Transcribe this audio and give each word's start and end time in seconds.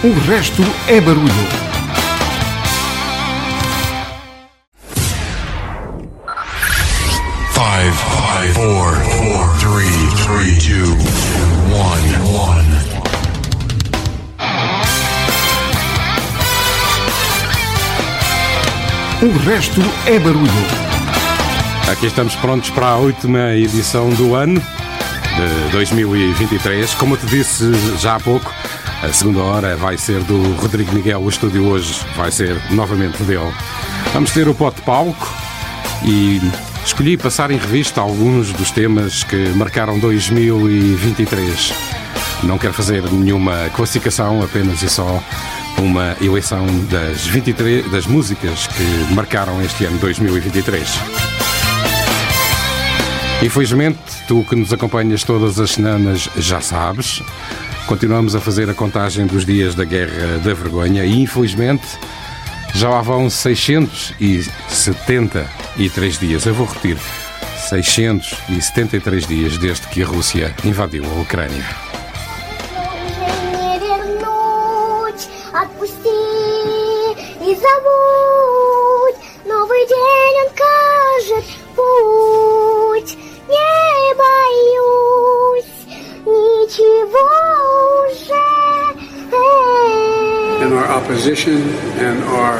O 0.00 0.12
resto 0.30 0.62
é 0.86 1.00
barulho. 1.00 1.26
Five, 7.52 7.92
five, 7.92 8.54
four, 8.54 8.94
four, 8.94 9.58
three, 9.58 9.90
three, 10.22 10.56
two, 10.60 10.94
one, 11.74 12.14
one. 12.32 12.68
O 19.20 19.38
resto 19.48 19.80
é 20.06 20.20
barulho. 20.20 20.48
Aqui 21.90 22.06
estamos 22.06 22.36
prontos 22.36 22.70
para 22.70 22.86
a 22.86 22.96
última 22.98 23.52
edição 23.54 24.10
do 24.10 24.36
ano 24.36 24.62
de 25.38 25.72
2023. 25.72 26.94
Como 26.94 27.14
eu 27.14 27.18
te 27.18 27.26
disse 27.26 27.72
já 27.98 28.14
há 28.14 28.20
pouco, 28.20 28.54
a 29.02 29.12
segunda 29.12 29.40
hora 29.40 29.76
vai 29.76 29.96
ser 29.96 30.22
do 30.24 30.54
Rodrigo 30.54 30.92
Miguel. 30.92 31.20
O 31.20 31.28
estúdio 31.28 31.66
hoje 31.66 32.00
vai 32.16 32.30
ser 32.30 32.56
novamente 32.70 33.22
dele. 33.22 33.52
Vamos 34.12 34.30
ter 34.32 34.48
o 34.48 34.54
pote 34.54 34.80
palco 34.82 35.28
e 36.04 36.40
escolhi 36.84 37.16
passar 37.16 37.50
em 37.50 37.58
revista 37.58 38.00
alguns 38.00 38.52
dos 38.52 38.70
temas 38.70 39.22
que 39.22 39.50
marcaram 39.50 39.98
2023. 39.98 41.72
Não 42.42 42.58
quero 42.58 42.72
fazer 42.72 43.02
nenhuma 43.10 43.70
classificação, 43.74 44.42
apenas 44.42 44.82
e 44.82 44.88
só 44.88 45.22
uma 45.78 46.16
eleição 46.20 46.66
das 46.90 47.26
23 47.26 47.90
das 47.90 48.06
músicas 48.06 48.66
que 48.66 49.14
marcaram 49.14 49.62
este 49.62 49.84
ano 49.84 49.98
2023. 49.98 50.88
Infelizmente, 53.42 53.98
tu 54.26 54.44
que 54.48 54.56
nos 54.56 54.72
acompanhas 54.72 55.22
todas 55.22 55.60
as 55.60 55.70
semanas 55.70 56.28
já 56.36 56.60
sabes, 56.60 57.22
continuamos 57.88 58.36
a 58.36 58.40
fazer 58.40 58.68
a 58.68 58.74
contagem 58.74 59.26
dos 59.26 59.46
dias 59.46 59.74
da 59.74 59.82
Guerra 59.82 60.36
da 60.44 60.52
Vergonha 60.52 61.06
e 61.06 61.22
infelizmente 61.22 61.86
já 62.74 62.90
lá 62.90 63.00
vão 63.00 63.30
673 63.30 66.18
dias. 66.18 66.44
Eu 66.44 66.52
vou 66.52 66.66
repetir: 66.66 66.98
673 67.70 69.26
dias 69.26 69.56
desde 69.56 69.88
que 69.88 70.02
a 70.02 70.06
Rússia 70.06 70.54
invadiu 70.64 71.06
a 71.06 71.20
Ucrânia. 71.20 71.87
Opposition 91.08 91.62
and 91.98 92.22
our 92.24 92.58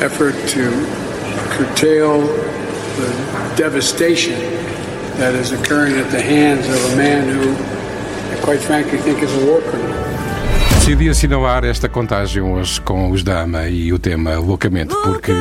effort 0.00 0.34
to 0.46 0.70
curtail 1.50 2.20
the 2.20 3.54
devastation 3.56 4.38
that 5.18 5.34
is 5.34 5.50
occurring 5.50 5.96
at 5.96 6.08
the 6.12 6.20
hands 6.20 6.68
of 6.68 6.92
a 6.92 6.96
man 6.96 7.28
who, 7.28 7.50
I 8.32 8.40
quite 8.42 8.60
frankly, 8.60 8.98
think 8.98 9.22
is 9.24 9.34
a 9.34 9.46
war 9.46 9.60
criminal. 9.60 10.04
Decidi 10.78 11.08
assinalar 11.08 11.64
esta 11.64 11.88
contagem 11.88 12.42
hoje 12.42 12.80
com 12.80 13.10
os 13.10 13.24
Dama 13.24 13.68
e 13.68 13.92
o 13.92 13.98
tema 13.98 14.36
Loucamente, 14.36 14.94
porque 15.02 15.32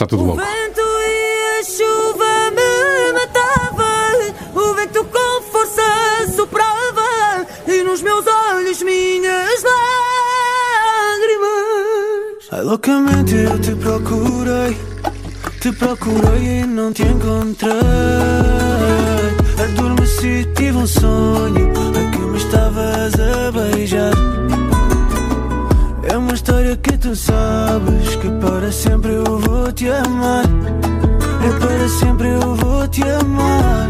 está 0.00 0.06
tudo 0.06 0.24
louco. 0.24 0.40
O 0.40 0.44
vento 0.44 0.80
e 0.80 1.60
a 1.60 1.62
chuva 1.62 2.50
me 2.56 3.12
matavam, 3.12 4.32
o 4.54 4.74
vento 4.74 5.04
com 5.04 5.42
força 5.52 5.82
soprava, 6.34 7.46
e 7.66 7.82
nos 7.82 8.00
meus 8.00 8.24
olhos 8.26 8.82
minhas 8.82 9.62
lágrimas. 11.22 11.60
Ai, 12.50 12.62
loucamente 12.62 13.34
eu 13.34 13.60
te 13.60 13.74
procurei, 13.74 14.74
te 15.60 15.70
procurei 15.72 16.60
e 16.62 16.66
não 16.66 16.90
te 16.94 17.02
encontrei. 17.02 17.70
Adormeci, 19.62 20.48
tive 20.56 20.78
um 20.78 20.86
sonho, 20.86 21.72
a 21.90 22.10
que 22.10 22.18
me 22.18 22.38
estavas 22.38 23.12
a 23.20 23.52
beijar. 23.52 24.14
É 26.12 26.16
uma 26.16 26.34
história 26.34 26.76
que 26.76 26.98
tu 26.98 27.14
sabes 27.14 28.16
que 28.16 28.28
para 28.40 28.72
sempre 28.72 29.12
eu 29.12 29.38
vou 29.38 29.70
te 29.70 29.88
amar. 29.88 30.44
É 31.46 31.58
para 31.60 31.88
sempre 31.88 32.28
eu 32.30 32.54
vou 32.56 32.88
te 32.88 33.02
amar. 33.02 33.88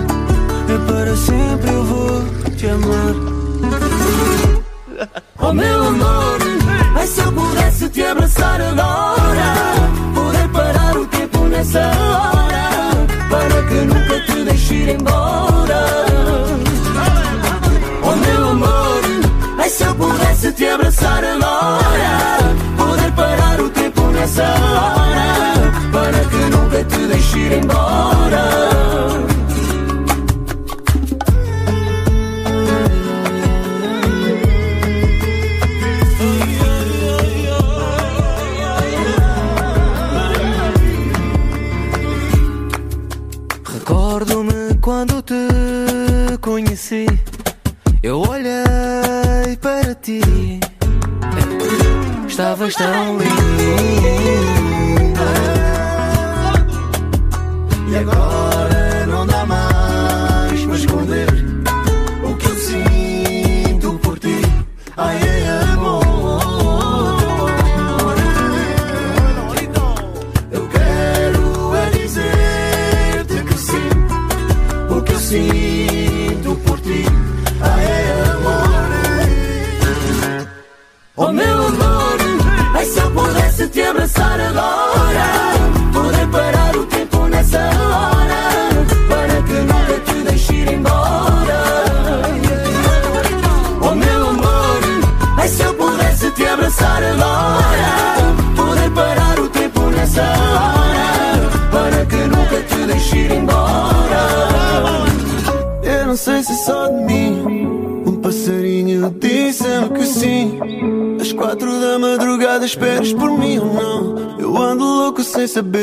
É 0.68 0.92
para 0.92 1.16
sempre 1.16 1.70
eu 1.70 1.84
vou 1.84 2.22
te 2.56 2.66
amar. 2.66 3.14
Oh 5.42 5.54
meu 5.54 5.84
amor, 5.84 6.38
ai 6.94 7.06
se 7.06 7.20
eu 7.22 7.32
pudesse 7.32 7.88
te 7.88 8.02
abraçar 8.02 8.60
agora 8.60 9.54
Poder 10.14 10.48
parar 10.50 10.96
o 10.98 11.06
tempo 11.06 11.38
nessa 11.46 11.80
hora 11.80 13.06
Para 13.30 13.62
que 13.66 13.74
nunca 13.86 14.20
te 14.26 14.44
deixe 14.44 14.74
ir 14.74 14.88
embora 14.90 15.49
pudesse 20.50 20.52
te 20.52 20.66
abraçar 20.66 21.24
agora 21.24 22.38
Poder 22.76 23.12
parar 23.12 23.60
o 23.60 23.70
tempo 23.70 24.02
nessa 24.08 24.42
hora 24.42 25.72
Para 25.92 26.24
que 26.24 26.50
nunca 26.50 26.84
te 26.84 27.06
deixe 27.06 27.38
ir 27.38 27.52
embora 27.52 28.89
Estavas 52.68 52.74
tão 52.74 53.16
linda. 53.16 53.99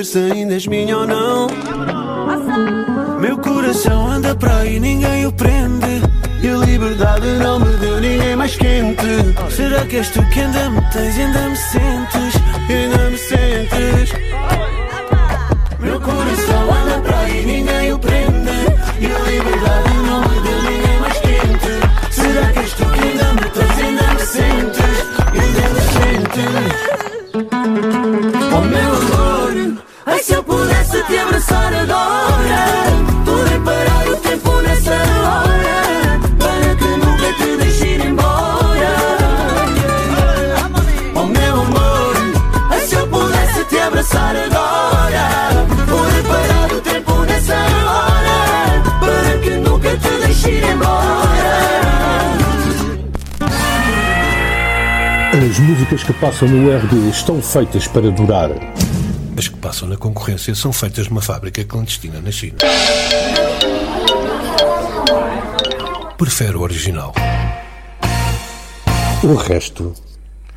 Se 0.08 0.20
ainda 0.20 0.54
és 0.54 0.66
minha 0.68 1.00
ou 1.00 1.06
não. 1.06 1.48
Meu 3.20 3.38
coração 3.40 4.08
anda 4.08 4.34
para 4.34 4.60
aí, 4.60 4.80
ninguém 4.80 5.26
o 5.26 5.34
prende. 5.34 6.02
E 6.42 6.48
a 6.48 6.56
liberdade 6.66 7.28
não 7.44 7.60
me 7.60 7.76
deu 7.78 8.00
ninguém 8.00 8.36
mais 8.38 8.56
quente. 8.56 9.04
Será 9.50 9.86
que 9.86 9.98
és 9.98 10.10
tu 10.10 10.24
que 10.30 10.40
ainda 10.40 10.70
me 10.70 10.82
tens 10.92 11.18
e 11.18 11.22
ainda 11.22 11.50
me 11.50 11.56
sentes? 11.58 12.17
Passam 56.20 56.48
no 56.48 56.76
RD 56.76 57.10
estão 57.10 57.42
feitas 57.42 57.88
para 57.88 58.10
durar. 58.10 58.50
As 59.38 59.48
que 59.48 59.56
passam 59.58 59.88
na 59.88 59.96
concorrência 59.96 60.56
são 60.56 60.74
feitas 60.74 61.08
numa 61.10 61.22
fábrica 61.22 61.64
clandestina 61.64 62.20
na 62.20 62.32
China. 62.32 62.58
Prefere 66.18 66.58
o 66.58 66.62
original. 66.62 67.14
O 69.24 69.36
resto 69.36 69.94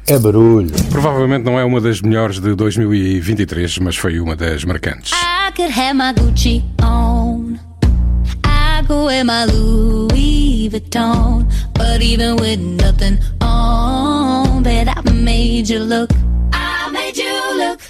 é 0.07 0.19
barulho. 0.19 0.73
Provavelmente 0.91 1.45
não 1.45 1.59
é 1.59 1.65
uma 1.65 1.81
das 1.81 2.01
melhores 2.01 2.41
de 2.41 2.55
2023, 2.55 3.79
mas 3.79 3.97
foi 3.97 4.19
uma 4.19 4.35
das 4.35 4.65
marcantes. 4.65 5.13
I 5.13 5.53
could 5.55 5.73
have 5.79 5.95
my 5.95 6.15
Gucci 6.15 6.65
on. 6.83 7.59
I 8.47 8.83
could 8.87 9.05
wear 9.05 9.25
my 9.25 9.45
Louis 9.45 10.71
Vuitton. 10.71 11.47
But 11.75 12.03
even 12.03 12.37
with 12.37 12.59
nothing 12.59 13.19
you 15.71 15.79
look. 15.79 16.11
I 16.53 16.91
made 16.91 17.17
you 17.17 17.33
look. 17.57 17.81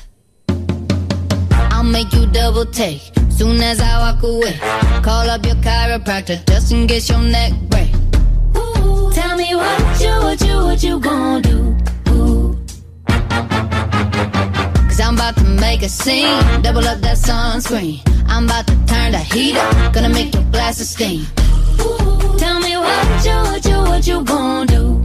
I'll 1.73 1.83
make 1.83 2.13
you 2.13 2.27
double 2.27 2.67
take 2.67 3.01
soon 3.31 3.59
as 3.63 3.81
I 3.81 3.99
walk 3.99 4.23
away. 4.23 4.59
Call 5.03 5.31
up 5.31 5.47
your 5.47 5.55
chiropractor 5.57 6.47
just 6.47 6.73
in 6.73 6.87
case 6.87 7.09
your 7.09 7.23
neck 7.23 7.53
break. 7.71 7.89
Ooh, 8.55 9.11
tell 9.15 9.35
me 9.35 9.55
what 9.55 10.01
you, 10.01 10.11
what 10.11 10.41
you, 10.43 10.57
what 10.57 10.83
you 10.83 11.01
gonna 11.01 11.41
do? 11.41 11.77
Cause 14.89 15.01
I'm 15.01 15.15
about 15.15 15.37
to 15.39 15.45
make 15.45 15.83
a 15.83 15.89
scene. 15.89 16.61
Double 16.61 16.87
up 16.87 17.01
that 17.01 17.17
sunscreen. 17.17 18.03
I'm 18.29 18.45
about 18.45 18.67
to 18.67 18.75
turn 18.85 19.13
the 19.13 19.21
heat 19.33 19.57
up. 19.57 19.95
Gonna 19.95 20.11
make 20.11 20.35
your 20.35 20.45
glasses 20.51 20.91
steam. 20.91 21.23
Ooh, 21.81 22.37
tell 22.39 22.61
me 22.61 22.77
what 22.77 23.25
you, 23.25 23.33
what 23.33 23.65
you, 23.65 23.79
what 23.79 24.07
you 24.07 24.25
gonna 24.25 24.67
do? 24.67 25.00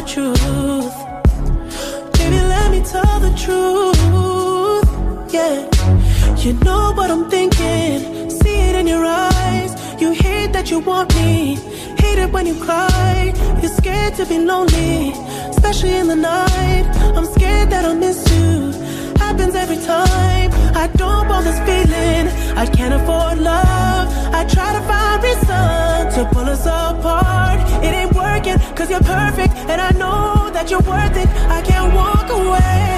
The 0.00 0.06
truth. 0.06 0.96
Baby, 2.18 2.40
let 2.54 2.70
me 2.70 2.80
tell 2.84 3.18
the 3.18 3.32
truth. 3.44 4.88
Yeah. 5.32 5.66
You 6.44 6.52
know 6.64 6.92
what 6.92 7.10
I'm 7.10 7.28
thinking, 7.28 8.30
see 8.30 8.58
it 8.68 8.76
in 8.76 8.86
your 8.86 9.04
eyes. 9.04 9.72
You 10.00 10.12
hate 10.12 10.52
that 10.52 10.70
you 10.70 10.78
want 10.78 11.14
me, 11.16 11.56
hate 12.02 12.18
it 12.18 12.30
when 12.30 12.46
you 12.46 12.54
cry. 12.62 13.32
You're 13.60 13.76
scared 13.80 14.14
to 14.16 14.26
be 14.26 14.38
lonely, 14.38 15.10
especially 15.50 15.96
in 15.96 16.06
the 16.06 16.16
night. 16.16 16.84
I'm 17.16 17.26
scared 17.26 17.70
that 17.70 17.84
I'll 17.84 17.96
miss 17.96 18.18
you. 18.36 18.72
Happens 19.18 19.54
every 19.56 19.80
time. 19.84 20.50
I 20.76 20.86
don't 20.94 21.28
want 21.28 21.44
this 21.44 21.58
feeling. 21.66 22.28
I 22.56 22.66
can't 22.66 22.94
afford 22.94 23.38
love. 23.38 24.06
I 24.32 24.44
try 24.44 24.70
to 24.76 24.82
find 24.90 25.22
reason 25.24 25.98
to 26.14 26.20
pull 26.32 26.48
us 26.48 26.66
apart. 26.66 27.27
Cause 28.78 28.90
you're 28.90 29.00
perfect. 29.00 29.54
And 29.68 29.80
I 29.80 29.90
know 29.90 30.50
that 30.52 30.70
you're 30.70 30.78
worth 30.78 31.16
it. 31.16 31.28
I 31.50 31.60
can't 31.62 31.92
walk 31.92 32.30
away. 32.30 32.97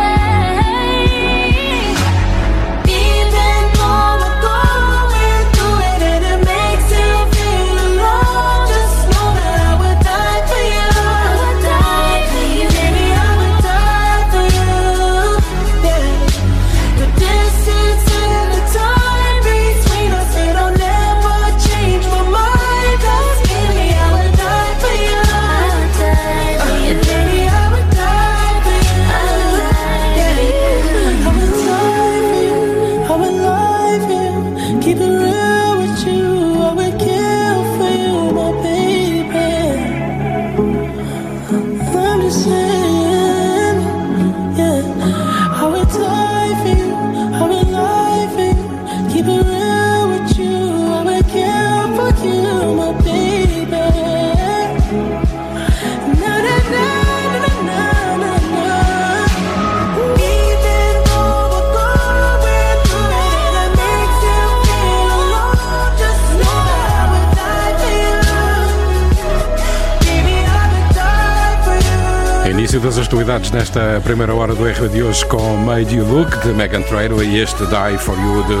novidades 73.21 73.51
nesta 73.51 74.01
primeira 74.03 74.33
hora 74.33 74.55
do 74.55 74.67
R 74.67 74.89
de 74.89 75.03
hoje 75.03 75.23
com 75.27 75.55
Made 75.57 75.95
You 75.95 76.03
Look 76.03 76.39
de 76.39 76.53
Megan 76.53 76.81
Trainor 76.81 77.23
e 77.23 77.39
este 77.39 77.63
Die 77.67 77.97
For 77.99 78.17
You 78.17 78.43
do, 78.45 78.57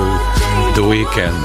do 0.75 0.87
Weekend. 0.87 1.35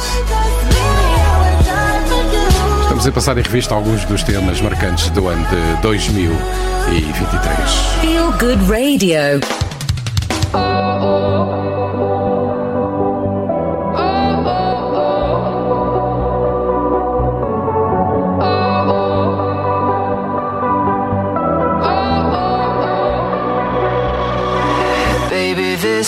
Estamos 2.83 3.07
a 3.07 3.13
passar 3.13 3.39
em 3.39 3.43
revista 3.43 3.75
alguns 3.75 4.05
dos 4.05 4.23
temas 4.23 4.61
marcantes 4.61 5.09
do 5.11 5.29
ano 5.29 5.47
de 5.47 5.81
2023. 5.81 7.71
Feel 8.03 8.33
Good 8.33 8.71
Radio. 8.71 9.41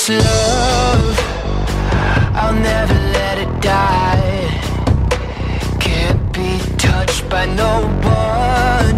love 0.08 1.18
I'll 2.40 2.54
never 2.54 2.94
let 2.94 3.38
it 3.38 3.60
die. 3.60 4.48
Can't 5.80 6.32
be 6.32 6.58
touched 6.78 7.28
by 7.28 7.44
no 7.46 7.82
one. 8.02 8.96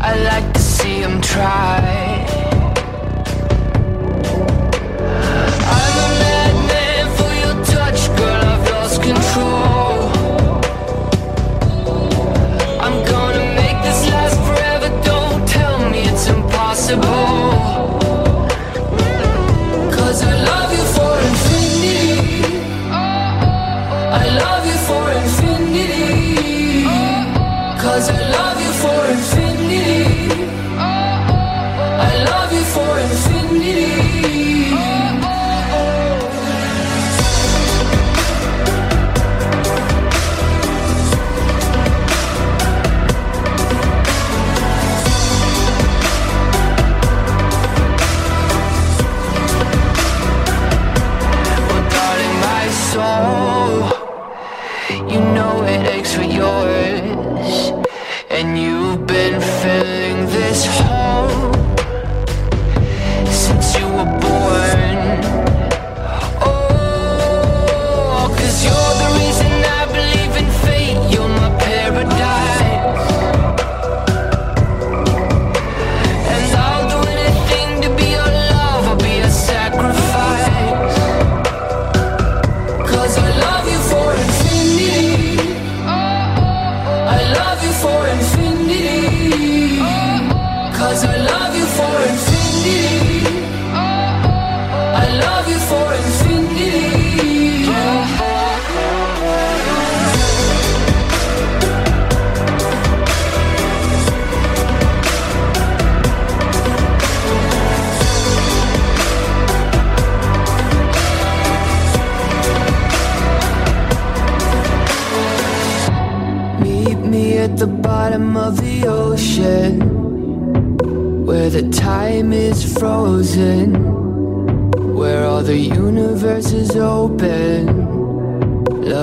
I 0.00 0.16
like 0.24 0.52
to 0.54 0.60
see 0.60 1.02
him 1.02 1.20
try. 1.20 1.95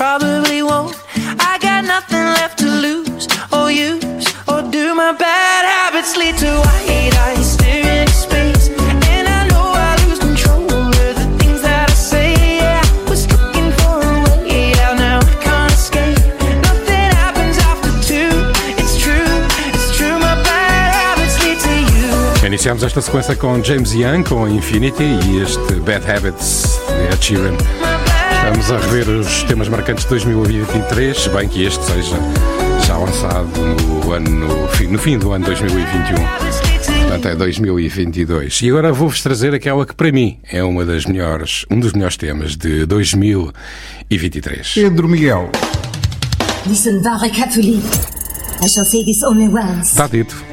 Probably 0.00 0.62
won't. 0.62 0.96
I 1.50 1.58
got 1.60 1.84
nothing 1.84 2.24
left 2.38 2.58
to 2.60 2.68
lose 2.86 3.28
or 3.52 3.70
use 3.70 4.24
or 4.48 4.62
do. 4.62 4.94
My 4.94 5.12
bad 5.12 5.62
habits 5.74 6.16
lead 6.16 6.38
to 6.38 6.50
white 6.64 7.14
eyes 7.26 7.52
staring 7.52 8.00
into 8.00 8.18
space, 8.26 8.68
and 9.12 9.28
I 9.28 9.40
know 9.48 9.66
I 9.88 9.92
lose 10.06 10.18
control 10.18 10.64
of 10.72 11.12
the 11.20 11.26
things 11.38 11.60
that 11.60 11.90
I 11.90 11.92
say. 11.92 12.32
Yeah, 12.32 12.80
I 12.80 13.10
was 13.10 13.28
looking 13.28 13.70
for 13.80 13.96
a 14.00 14.16
way 14.24 14.72
out, 14.84 14.96
now 14.96 15.18
I 15.20 15.34
can't 15.44 15.72
escape. 15.78 16.16
Nothing 16.68 17.10
happens 17.20 17.58
after 17.70 17.92
two. 18.10 18.32
It's 18.80 18.96
true, 19.04 19.32
it's 19.68 19.88
true. 19.98 20.16
My 20.18 20.34
bad 20.48 20.96
habits 20.96 21.36
lead 21.44 21.58
to 21.66 21.74
you. 21.92 22.46
Iniciamos 22.46 22.82
esta 22.84 23.02
sequência 23.02 23.36
com 23.36 23.62
James 23.62 23.92
Young, 23.92 24.22
com 24.22 24.48
Infinity 24.48 25.04
e 25.28 25.42
este 25.42 25.74
Bad 25.74 26.10
Habits 26.10 26.80
de 26.88 27.34
Ed. 27.34 27.99
Estamos 28.40 28.70
a 28.70 28.78
rever 28.78 29.06
os 29.10 29.42
temas 29.42 29.68
marcantes 29.68 30.04
de 30.04 30.10
2023, 30.10 31.14
se 31.14 31.28
bem 31.28 31.46
que 31.46 31.62
este 31.62 31.84
seja 31.84 32.16
já 32.86 32.96
lançado 32.96 33.50
no, 33.54 34.12
ano, 34.12 34.30
no, 34.30 34.66
fim, 34.68 34.86
no 34.86 34.98
fim 34.98 35.18
do 35.18 35.30
ano 35.32 35.44
2021. 35.44 36.16
Portanto, 37.02 37.28
é 37.28 37.36
2022. 37.36 38.62
E 38.62 38.70
agora 38.70 38.94
vou-vos 38.94 39.22
trazer 39.22 39.54
aquela 39.54 39.84
que, 39.84 39.94
para 39.94 40.10
mim, 40.10 40.38
é 40.50 40.64
uma 40.64 40.86
das 40.86 41.04
melhores, 41.04 41.66
um 41.70 41.78
dos 41.78 41.92
melhores 41.92 42.16
temas 42.16 42.56
de 42.56 42.86
2023. 42.86 44.72
Pedro 44.72 45.06
Miguel. 45.06 45.50
Listen 46.66 47.02
very 47.02 47.28
carefully. 47.30 47.82
I 48.64 48.68
shall 48.68 48.86
say 48.86 49.04
this 49.04 49.22
only 49.22 49.48
once. 49.48 49.90
Está 49.90 50.06
dito. 50.06 50.49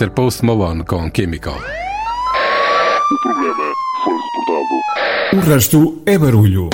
Mr. 0.00 0.14
Post 0.14 0.42
Malone 0.46 0.82
com 0.82 1.10
Chemical. 1.14 1.58
O 1.58 3.22
programa 3.22 3.74
foi 4.02 4.14
reportado. 4.14 5.36
O 5.36 5.40
resto 5.40 6.02
é 6.06 6.16
barulho. 6.16 6.70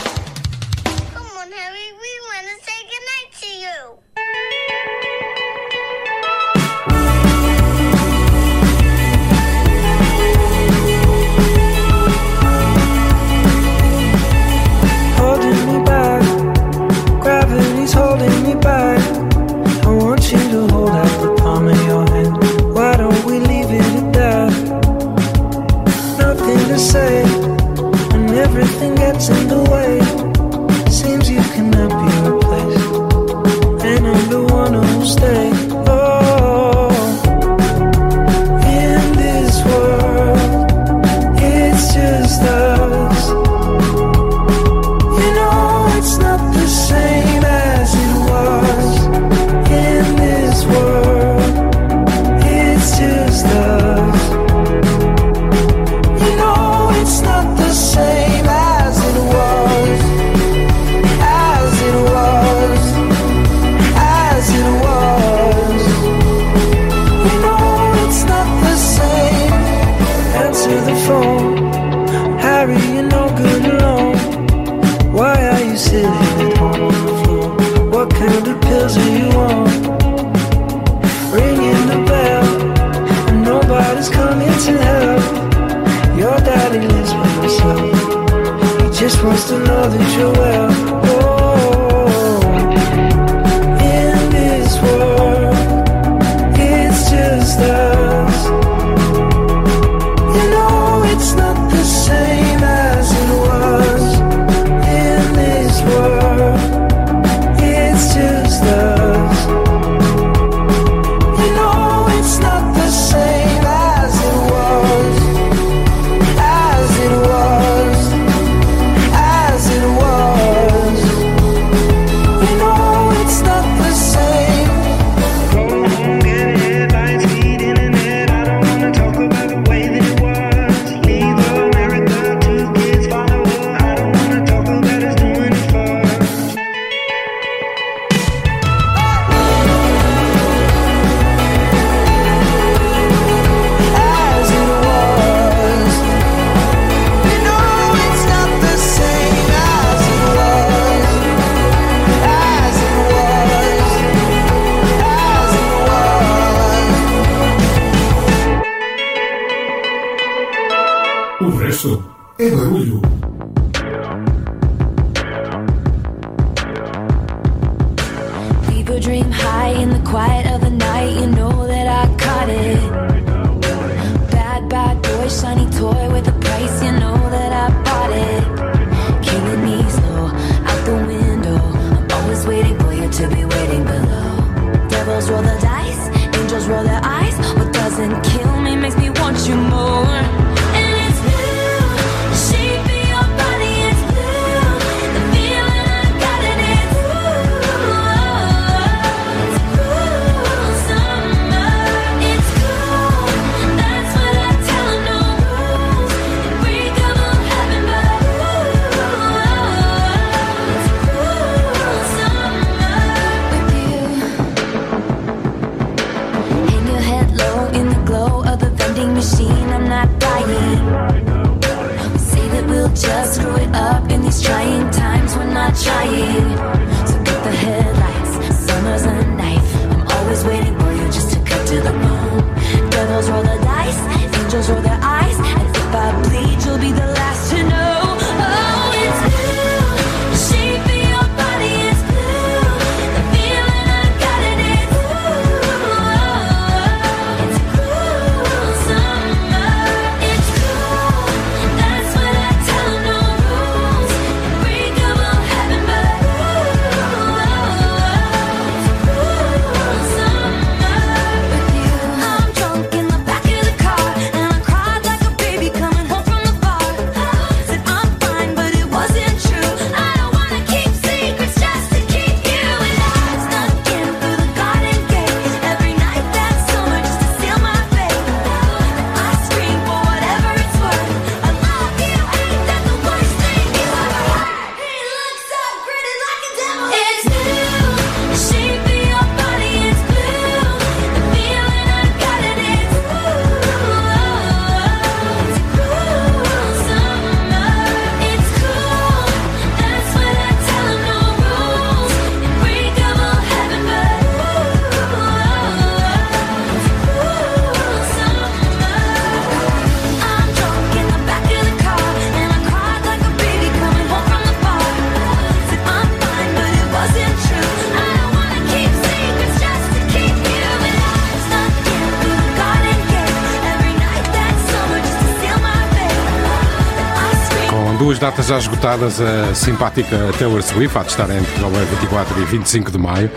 Duas 328.16 328.18
datas 328.18 328.46
já 328.46 328.58
esgotadas, 328.58 329.20
a 329.20 329.54
simpática 329.54 330.16
Taylor 330.38 330.62
Swift, 330.62 330.96
a 330.96 331.02
de 331.02 331.10
estar 331.10 331.28
em 331.30 331.42
Portugal 331.42 331.70
é 331.74 331.84
24 331.84 332.40
e 332.40 332.44
25 332.44 332.90
de 332.90 332.98
maio, 332.98 333.30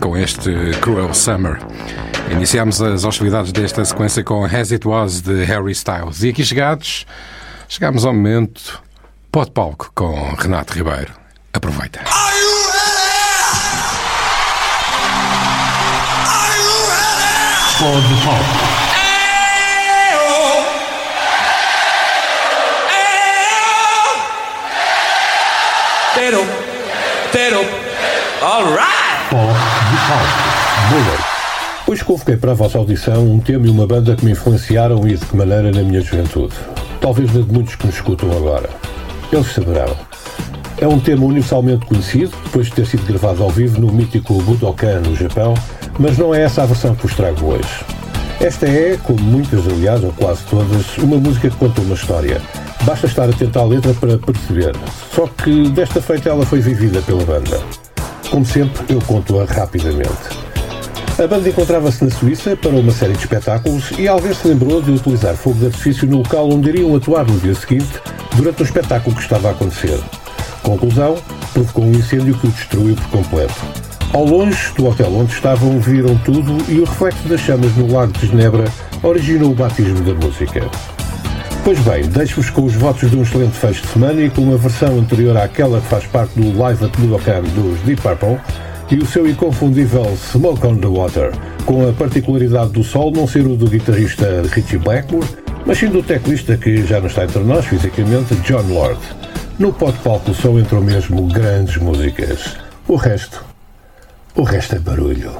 com 0.00 0.16
este 0.16 0.50
Cruel 0.80 1.12
Summer. 1.12 1.58
Iniciamos 2.30 2.80
as 2.80 3.04
hostilidades 3.04 3.52
desta 3.52 3.84
sequência 3.84 4.22
com 4.24 4.44
As 4.44 4.72
It 4.72 4.86
Was 4.86 5.20
de 5.20 5.44
Harry 5.44 5.72
Styles. 5.72 6.22
E 6.22 6.30
aqui 6.30 6.44
chegados, 6.44 7.04
chegamos 7.68 8.04
ao 8.04 8.14
momento 8.14 8.82
pó 9.30 9.44
de 9.44 9.50
palco 9.50 9.90
com 9.94 10.34
Renato 10.38 10.72
Ribeiro. 10.72 11.12
Aproveita. 11.52 12.00
Pó 17.78 17.90
de 18.00 18.24
palco. 18.24 18.61
Pó 29.32 29.38
de 29.38 29.96
palco. 31.06 31.90
Hoje 31.90 32.04
convoquei 32.04 32.36
para 32.36 32.50
a 32.50 32.54
vossa 32.54 32.76
audição 32.76 33.24
um 33.24 33.40
tema 33.40 33.66
e 33.66 33.70
uma 33.70 33.86
banda 33.86 34.14
que 34.14 34.26
me 34.26 34.32
influenciaram 34.32 35.08
e 35.08 35.16
de 35.16 35.24
que 35.24 35.34
maneira 35.34 35.72
na 35.72 35.82
minha 35.82 36.02
juventude. 36.02 36.54
Talvez 37.00 37.32
na 37.32 37.40
de 37.40 37.50
muitos 37.50 37.74
que 37.74 37.86
me 37.86 37.92
escutam 37.94 38.30
agora. 38.30 38.68
Eles 39.32 39.46
saberão. 39.46 39.96
É 40.76 40.86
um 40.86 41.00
tema 41.00 41.24
universalmente 41.24 41.86
conhecido, 41.86 42.36
depois 42.44 42.66
de 42.66 42.74
ter 42.74 42.86
sido 42.86 43.06
gravado 43.06 43.42
ao 43.42 43.48
vivo 43.48 43.80
no 43.80 43.90
mítico 43.90 44.34
Budokan, 44.42 45.00
no 45.00 45.16
Japão, 45.16 45.54
mas 45.98 46.18
não 46.18 46.34
é 46.34 46.42
essa 46.42 46.64
a 46.64 46.66
versão 46.66 46.94
que 46.94 47.00
vos 47.06 47.16
trago 47.16 47.54
hoje. 47.54 47.86
Esta 48.38 48.66
é, 48.66 48.98
como 49.02 49.22
muitas, 49.22 49.66
aliás, 49.66 50.04
ou 50.04 50.12
quase 50.12 50.42
todas, 50.44 50.98
uma 50.98 51.16
música 51.16 51.48
que 51.48 51.56
conta 51.56 51.80
uma 51.80 51.94
história. 51.94 52.38
Basta 52.82 53.06
estar 53.06 53.30
atento 53.30 53.58
à 53.58 53.64
letra 53.64 53.94
para 53.94 54.18
perceber. 54.18 54.76
Só 55.10 55.26
que 55.26 55.70
desta 55.70 56.02
feita 56.02 56.28
ela 56.28 56.44
foi 56.44 56.60
vivida 56.60 57.00
pela 57.00 57.24
banda. 57.24 57.81
Como 58.32 58.46
sempre, 58.46 58.82
eu 58.88 58.98
conto-a 59.02 59.44
rapidamente. 59.44 60.08
A 61.22 61.26
banda 61.26 61.50
encontrava-se 61.50 62.02
na 62.02 62.10
Suíça 62.10 62.56
para 62.56 62.70
uma 62.70 62.90
série 62.90 63.12
de 63.12 63.18
espetáculos 63.18 63.90
e 63.98 64.08
alguém 64.08 64.32
se 64.32 64.48
lembrou 64.48 64.80
de 64.80 64.90
utilizar 64.90 65.34
fogo 65.34 65.58
de 65.58 65.66
artifício 65.66 66.08
no 66.08 66.16
local 66.16 66.48
onde 66.48 66.70
iriam 66.70 66.96
atuar 66.96 67.26
no 67.26 67.38
dia 67.38 67.54
seguinte, 67.54 67.92
durante 68.34 68.62
o 68.62 68.64
espetáculo 68.64 69.14
que 69.14 69.20
estava 69.20 69.48
a 69.48 69.50
acontecer. 69.50 70.00
Conclusão, 70.62 71.18
provocou 71.52 71.84
um 71.84 71.92
incêndio 71.92 72.34
que 72.38 72.46
o 72.46 72.50
destruiu 72.50 72.96
por 72.96 73.08
completo. 73.10 73.60
Ao 74.14 74.24
longe 74.24 74.72
do 74.78 74.86
hotel 74.86 75.14
onde 75.14 75.34
estavam, 75.34 75.78
viram 75.78 76.16
tudo 76.24 76.56
e 76.70 76.80
o 76.80 76.84
reflexo 76.84 77.28
das 77.28 77.40
chamas 77.42 77.76
no 77.76 77.92
lago 77.92 78.12
de 78.12 78.28
Genebra 78.28 78.64
originou 79.02 79.50
o 79.50 79.54
batismo 79.54 80.00
da 80.00 80.14
música. 80.14 80.70
Pois 81.64 81.78
bem, 81.78 82.02
deixo-vos 82.02 82.50
com 82.50 82.64
os 82.64 82.74
votos 82.74 83.08
de 83.08 83.16
um 83.16 83.22
excelente 83.22 83.56
fecho 83.56 83.82
de 83.82 83.88
semana 83.88 84.20
e 84.20 84.28
com 84.28 84.42
uma 84.42 84.56
versão 84.56 84.98
anterior 84.98 85.36
àquela 85.36 85.80
que 85.80 85.86
faz 85.86 86.04
parte 86.06 86.38
do 86.38 86.58
Live 86.58 86.84
at 86.84 86.90
Budokan 86.98 87.42
dos 87.42 87.78
Deep 87.82 88.02
Purple 88.02 88.36
e 88.90 88.96
o 88.96 89.06
seu 89.06 89.28
inconfundível 89.28 90.04
Smoke 90.16 90.66
on 90.66 90.76
the 90.78 90.88
Water, 90.88 91.30
com 91.64 91.88
a 91.88 91.92
particularidade 91.92 92.72
do 92.72 92.82
sol 92.82 93.12
não 93.12 93.28
ser 93.28 93.46
o 93.46 93.56
do 93.56 93.68
guitarrista 93.70 94.42
Richie 94.52 94.76
Blackmore, 94.78 95.28
mas 95.64 95.78
sim 95.78 95.86
do 95.86 96.02
teclista 96.02 96.56
que 96.56 96.84
já 96.84 96.98
não 96.98 97.06
está 97.06 97.22
entre 97.22 97.44
nós 97.44 97.64
fisicamente, 97.64 98.34
John 98.44 98.66
Lord. 98.68 99.00
No 99.56 99.72
pó 99.72 99.92
de 99.92 99.98
palco 99.98 100.34
só 100.34 100.50
entram 100.58 100.80
mesmo 100.80 101.28
grandes 101.28 101.76
músicas. 101.76 102.56
O 102.88 102.96
resto, 102.96 103.44
o 104.34 104.42
resto 104.42 104.74
é 104.74 104.78
barulho. 104.80 105.30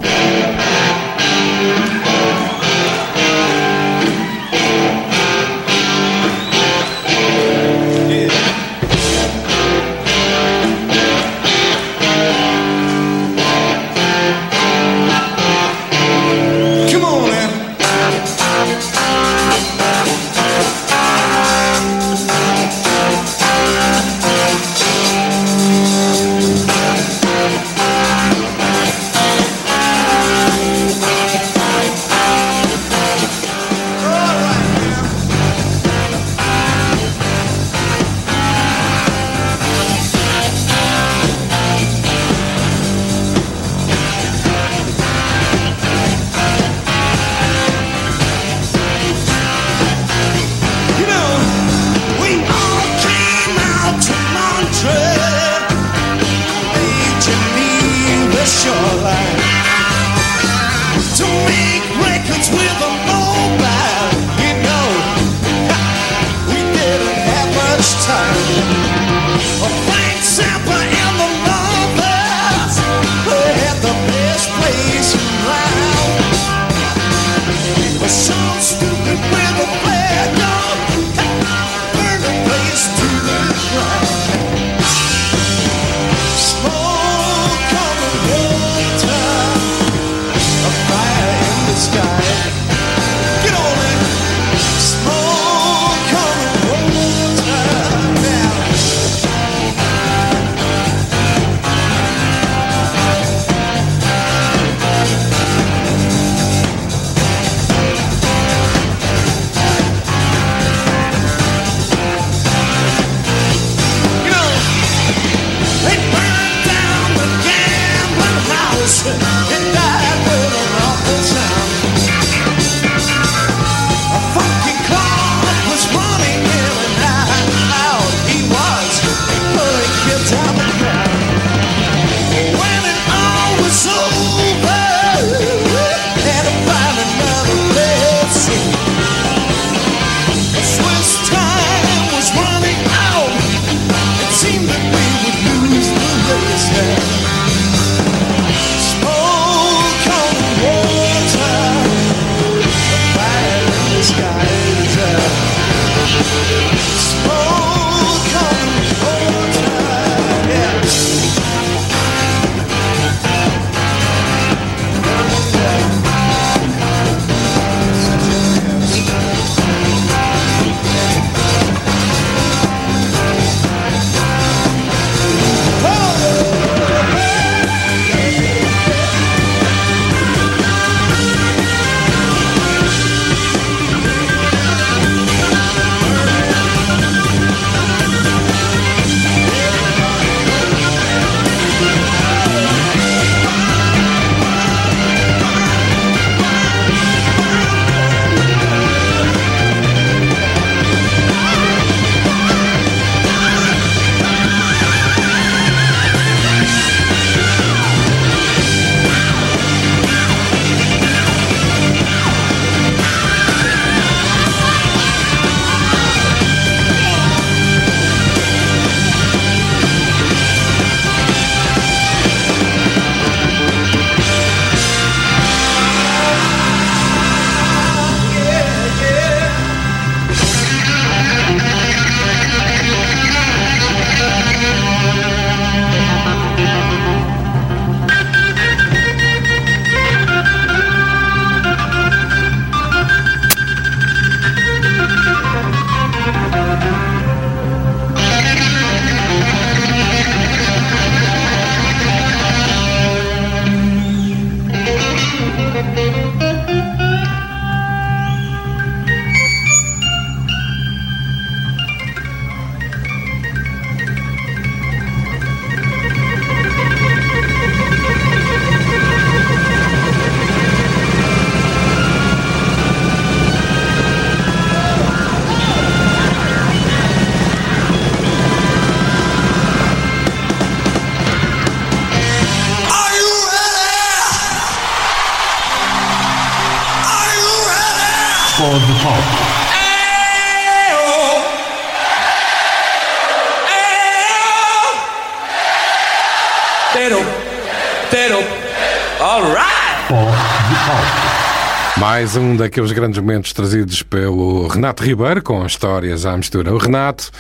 Mais 302.13 302.37
um 302.37 302.55
daqueles 302.55 302.93
grandes 302.93 303.19
momentos 303.19 303.55
trazidos 303.55 304.03
pelo 304.03 304.69
Renato 304.69 305.03
Ribeiro 305.03 305.43
com 305.43 305.65
histórias 305.65 306.27
à 306.27 306.37
mistura. 306.37 306.75
O 306.75 306.77
Renato, 306.77 307.31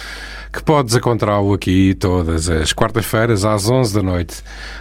que 0.51 0.62
podes 0.62 0.95
encontrá-lo 0.95 1.53
aqui 1.53 1.95
todas 1.95 2.49
as 2.49 2.73
quartas-feiras 2.73 3.45
às 3.45 3.68
11 3.68 3.93
da 3.93 4.03
noite, 4.03 4.37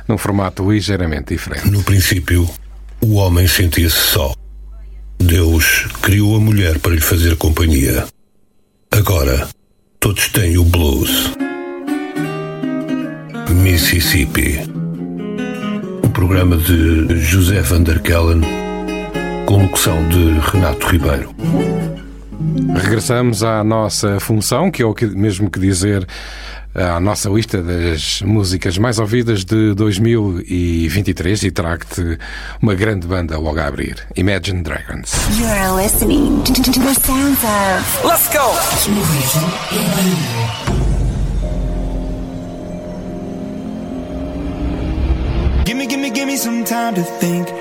num 0.08 0.18
formato 0.18 0.72
ligeiramente 0.72 1.34
diferente. 1.34 1.70
No 1.70 1.84
princípio, 1.84 2.50
o 3.02 3.16
homem 3.16 3.46
sentia-se 3.50 3.98
só. 3.98 4.34
Deus 5.20 5.88
criou 6.02 6.38
a 6.38 6.40
mulher 6.40 6.80
para 6.80 6.94
lhe 6.94 7.02
fazer 7.02 7.36
companhia. 7.36 8.06
Agora, 8.92 9.50
todos 10.00 10.30
têm 10.30 10.58
o 10.58 10.64
blues. 10.64 11.34
Mississippi. 13.50 14.58
Um 16.02 16.10
programa 16.12 16.56
de 16.56 17.20
José 17.20 17.62
Van 17.62 17.84
der 17.84 18.02
Kellen, 18.02 18.42
com 19.46 19.62
locução 19.64 20.08
de 20.10 20.40
Renato 20.52 20.88
Ribeiro. 20.88 21.34
Regressamos 22.76 23.44
à 23.44 23.64
nossa 23.64 24.20
função, 24.20 24.72
que 24.72 24.82
é 24.82 24.86
o 24.86 24.94
que, 24.94 25.06
mesmo 25.06 25.50
que 25.50 25.60
dizer 25.60 26.08
à 26.74 27.00
nossa 27.00 27.30
lista 27.30 27.62
das 27.62 28.22
músicas 28.22 28.78
mais 28.78 28.98
ouvidas 29.00 29.44
de 29.44 29.74
2023 29.74 31.44
e 31.44 31.52
trago-te 31.52 32.18
uma 32.62 32.74
grande 32.74 33.06
banda 33.08 33.38
logo 33.38 33.60
a 33.60 33.68
abrir, 33.68 33.96
Imagine 34.16 34.64
Dragons. 34.64 35.14
You're 35.38 35.82
listening 35.82 36.44
to, 36.44 36.54
the 36.54 36.94
sounds 36.94 37.44
of. 37.44 38.06
Let's 38.06 38.28
go! 38.30 38.52
Gimme, 45.66 45.86
gimme, 45.88 46.10
gimme 46.10 46.38
some 46.38 46.64
time 46.64 46.96
to 46.96 47.04
think. 47.20 47.61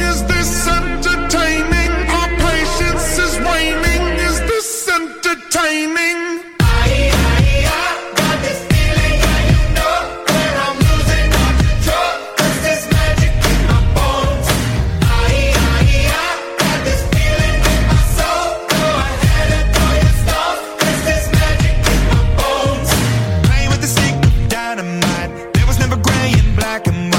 back 26.71 26.87
and 26.87 27.10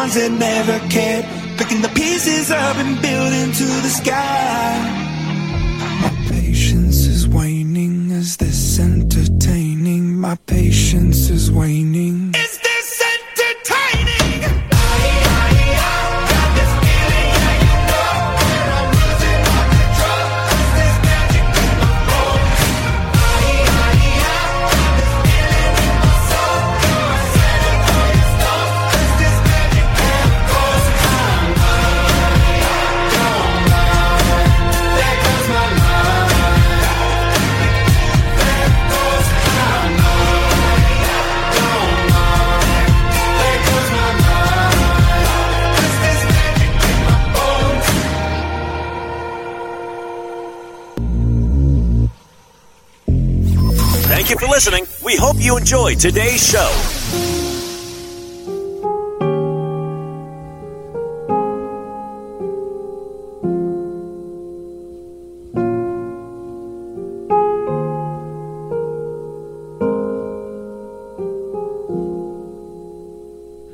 ones 0.00 0.14
that 0.14 0.32
never 0.32 0.78
cared, 0.88 1.24
picking 1.58 1.82
the 1.82 1.88
pieces 1.90 2.50
up 2.50 2.76
and 2.76 3.00
building 3.02 3.52
to 3.52 3.66
the 3.84 3.92
sky. 4.00 4.69
Enjoyed 55.60 56.00
today's 56.00 56.42
show. 56.42 56.72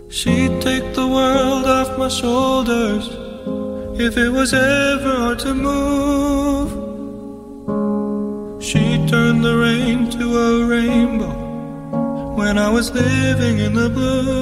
She'd 0.09 0.61
take 0.61 0.93
the 0.95 1.07
world 1.07 1.67
off 1.67 1.97
my 1.97 2.09
shoulders 2.09 3.07
if 4.01 4.17
it 4.17 4.31
was 4.31 4.53
ever 4.53 5.15
hard 5.15 5.39
to 5.39 5.55
move. 5.55 6.26
Living 12.91 13.59
in 13.59 13.75
the 13.75 13.89
blue. 13.89 14.36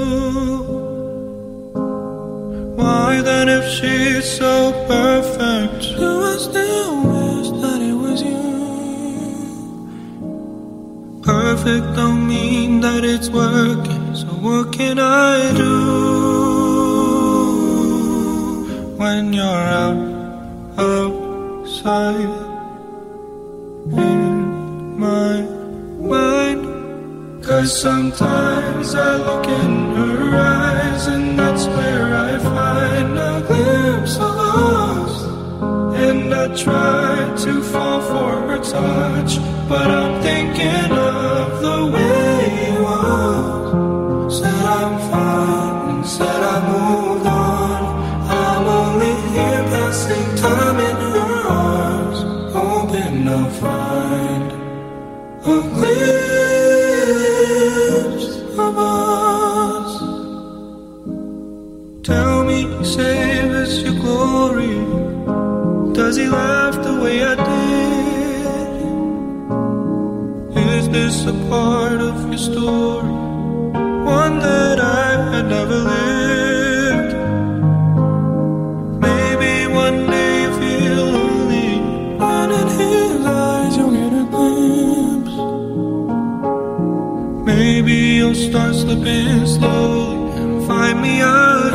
slipping 88.95 89.47
slowly 89.47 90.31
and 90.41 90.67
find 90.67 91.01
me 91.03 91.21
again 91.21 91.75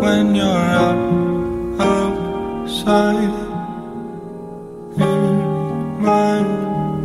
when 0.00 0.34
you're 0.34 0.46
out 0.46 1.80
outside 1.80 3.32
in 5.00 6.02
my 6.02 6.42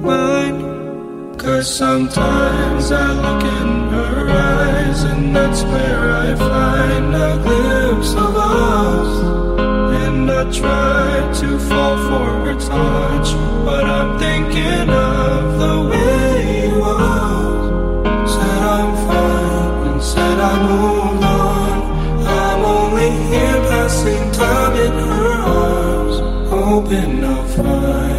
mind. 0.10 1.40
Cause 1.40 1.74
sometimes 1.74 2.92
I 2.92 3.12
look 3.14 3.44
in 3.44 3.90
her 3.96 4.30
eyes, 4.30 5.04
and 5.04 5.36
that's 5.36 5.64
where 5.64 6.12
I 6.12 6.36
find 6.36 7.16
a 7.16 7.38
glimpse 7.44 8.12
of 8.14 8.36
us. 8.36 9.12
And 10.04 10.30
I 10.30 10.52
try 10.52 11.32
to 11.42 11.60
fall 11.60 11.98
for 12.10 12.30
her 12.46 12.56
touch, 12.60 13.34
but 13.64 13.86
I'm 13.86 14.20
thinking 14.20 14.90
of 14.90 15.60
the 15.60 15.87
open, 26.88 27.24
I'll 27.24 27.48
find. 27.48 28.17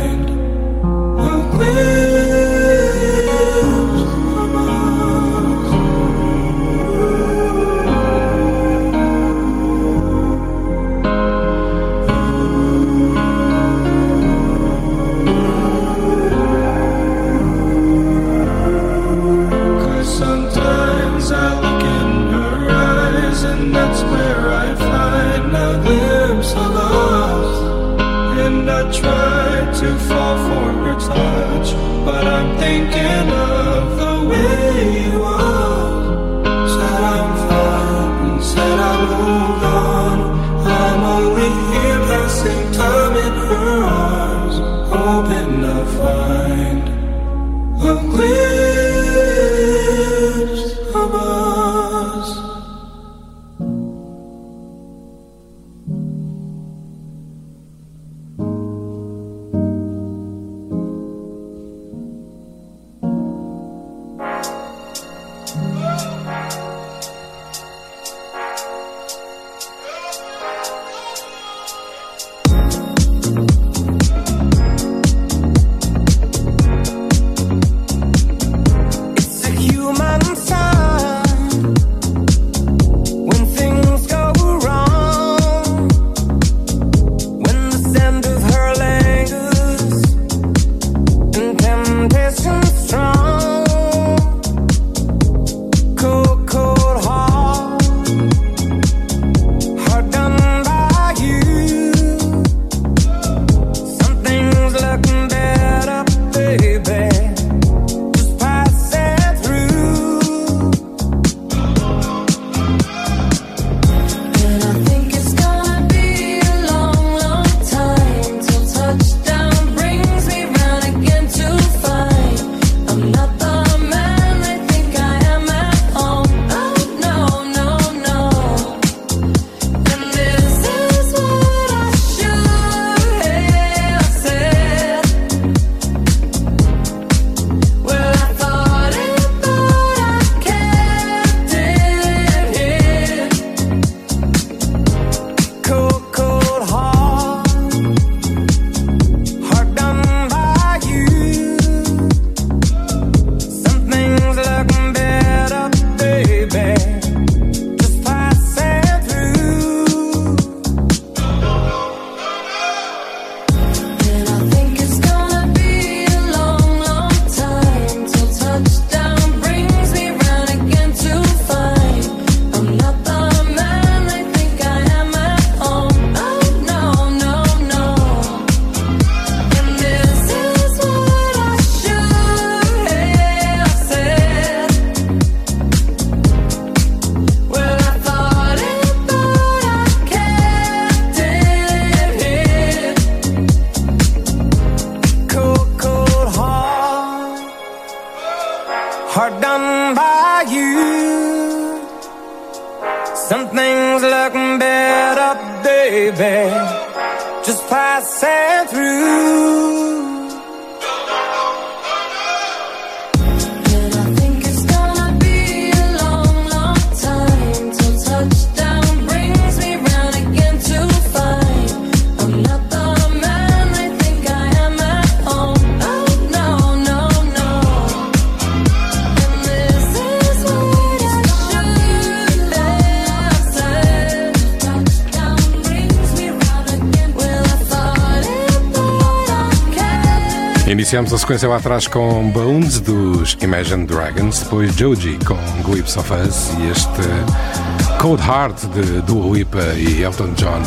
Iniciamos 240.88 241.12
a 241.12 241.18
sequência 241.18 241.46
lá 241.46 241.56
atrás 241.56 241.86
com 241.86 242.30
Bones 242.30 242.80
dos 242.80 243.36
Imagine 243.42 243.84
Dragons, 243.84 244.40
depois 244.40 244.74
Joji 244.74 245.18
com 245.22 245.36
Glimpse 245.62 245.98
of 245.98 246.10
Us 246.14 246.50
e 246.58 246.70
este 246.70 247.98
Cold 248.00 248.22
Heart 248.22 248.64
de 248.68 249.02
Dua 249.02 249.36
Lipa 249.36 249.62
e 249.76 250.02
Elton 250.02 250.32
John. 250.32 250.62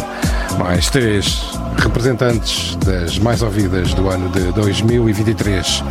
Mais 0.60 0.92
três 0.92 1.42
representantes 1.76 2.76
das 2.86 3.18
mais 3.18 3.42
ouvidas 3.42 3.96
do 3.96 4.10
ano 4.10 4.30
de 4.30 4.52
2023. 4.52 5.84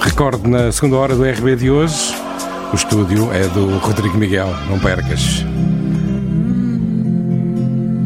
Recorde 0.00 0.48
na 0.48 0.72
segunda 0.72 0.96
hora 0.96 1.14
do 1.14 1.22
RB 1.22 1.54
de 1.54 1.70
hoje, 1.70 2.14
o 2.72 2.76
estúdio 2.76 3.30
é 3.34 3.46
do 3.48 3.76
Rodrigo 3.80 4.16
Miguel, 4.16 4.48
não 4.66 4.78
percas. 4.78 5.44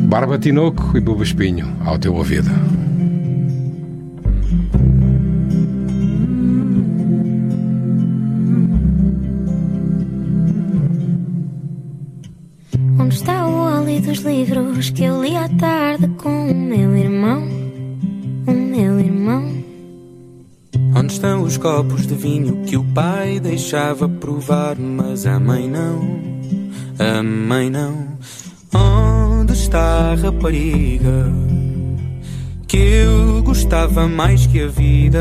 Barba 0.08 0.40
Tinoco 0.40 0.98
e 0.98 1.00
Buba 1.00 1.22
Espinho, 1.22 1.72
ao 1.86 1.96
teu 1.96 2.16
ouvido. 2.16 2.77
Pai 23.38 23.40
deixava 23.40 24.08
provar, 24.08 24.76
mas 24.78 25.26
a 25.26 25.38
mãe 25.38 25.68
não? 25.68 26.20
A 26.98 27.22
mãe 27.22 27.70
não. 27.70 28.08
Onde 28.74 29.52
está 29.52 30.12
a 30.12 30.14
rapariga 30.14 31.32
que 32.66 32.76
eu 32.76 33.42
gostava 33.42 34.06
mais 34.08 34.46
que 34.46 34.62
a 34.62 34.66
vida? 34.66 35.20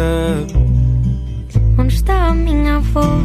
Onde 1.78 1.94
está 1.94 2.28
a 2.28 2.34
minha 2.34 2.78
avó 2.78 3.22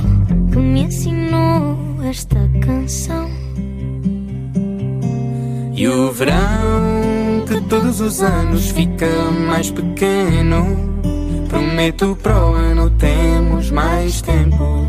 que 0.53 0.59
me 0.59 0.83
ensinou 0.83 1.79
esta 2.05 2.39
canção? 2.61 3.31
E 5.75 5.89
o 5.89 6.13
verão 6.13 7.45
que 7.49 7.61
todos 7.63 8.01
os 8.01 8.23
anos 8.23 8.69
fica 8.71 9.09
mais 9.49 9.71
pequeno. 9.71 10.93
Prometo 11.49 12.17
para 12.23 12.47
o 12.47 12.55
ano 12.55 12.89
temos 12.91 13.71
mais 13.71 14.23
tempo. 14.23 14.82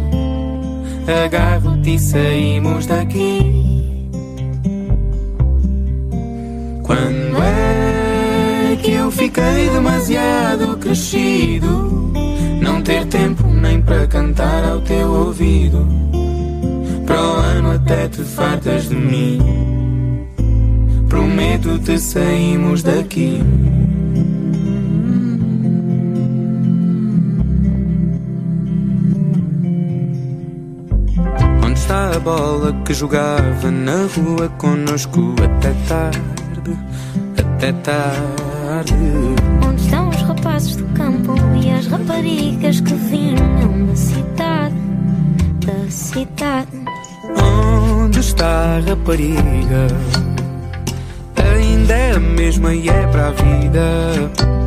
Agarro-te 1.07 1.95
e 1.95 1.99
saímos 1.99 2.85
daqui. 2.85 3.63
Quando 6.81 7.43
é 7.43 8.77
que 8.81 8.91
eu 8.91 9.11
fiquei 9.11 9.69
demasiado 9.69 10.77
crescido? 10.77 12.11
Não 12.61 12.81
ter 12.81 13.05
tempo 13.07 13.45
nem 13.47 13.81
para 13.81 14.07
cantar 14.07 14.63
ao 14.63 14.79
teu 14.81 15.11
ouvido. 15.11 15.85
Para 17.05 17.21
o 17.21 17.35
ano 17.35 17.71
até 17.71 18.07
te 18.07 18.21
fartas 18.21 18.87
de 18.87 18.95
mim. 18.95 19.39
Prometo-te 21.09 21.99
saímos 21.99 22.81
daqui. 22.81 23.41
A 32.15 32.19
bola 32.19 32.73
que 32.85 32.93
jogava 32.93 33.71
na 33.71 34.05
rua 34.15 34.47
conosco 34.57 35.33
até 35.41 35.73
tarde? 35.87 36.21
Até 37.37 37.71
tarde. 37.73 38.93
Onde 39.65 39.81
estão 39.81 40.09
os 40.09 40.21
rapazes 40.21 40.75
do 40.75 40.85
campo 40.93 41.33
e 41.61 41.71
as 41.71 41.87
raparigas 41.87 42.81
que 42.81 42.93
vinham 42.93 43.85
da 43.87 43.95
cidade? 43.95 44.75
Da 45.65 45.89
cidade. 45.89 46.71
Onde 47.41 48.19
está 48.19 48.77
a 48.77 48.79
rapariga? 48.79 49.87
Ainda 51.55 51.93
é 51.93 52.11
a 52.11 52.19
mesma 52.19 52.75
e 52.75 52.89
é 52.89 53.07
para 53.07 53.27
a 53.27 53.31
vida. 53.31 54.62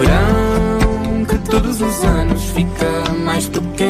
Verão 0.00 1.24
que 1.26 1.38
todos 1.50 1.80
os 1.80 2.04
anos 2.04 2.42
fica 2.54 3.14
mais 3.24 3.46
pequeno. 3.46 3.89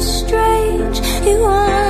strange. 0.00 0.98
You 1.26 1.44
are 1.44 1.89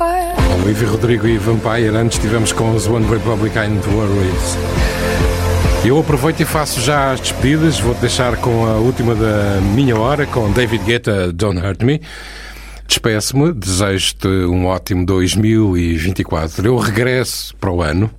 vampire. 0.00 0.62
Olivia 0.64 0.88
Rodrigo 0.88 1.26
e 1.26 1.36
Vampire, 1.36 1.88
antes 1.88 2.16
estivemos 2.16 2.52
com 2.52 2.74
os 2.74 2.86
One 2.86 3.06
Republic 3.06 3.56
and 3.58 3.80
Worries. 3.92 4.56
Eu 5.84 5.98
aproveito 5.98 6.40
e 6.40 6.44
faço 6.44 6.80
já 6.80 7.12
as 7.12 7.20
despedidas, 7.20 7.78
vou-te 7.78 8.00
deixar 8.00 8.36
com 8.36 8.66
a 8.66 8.76
última 8.76 9.14
da 9.14 9.60
minha 9.74 9.96
hora, 9.96 10.26
com 10.26 10.50
David 10.50 10.84
Guetta, 10.84 11.32
Don't 11.32 11.58
Hurt 11.58 11.82
Me. 11.82 12.00
Despeço-me, 12.86 13.52
desejo-te 13.52 14.26
um 14.26 14.66
ótimo 14.66 15.06
2024. 15.06 16.66
Eu 16.66 16.76
regresso 16.76 17.54
para 17.56 17.70
o 17.70 17.82
ano, 17.82 18.10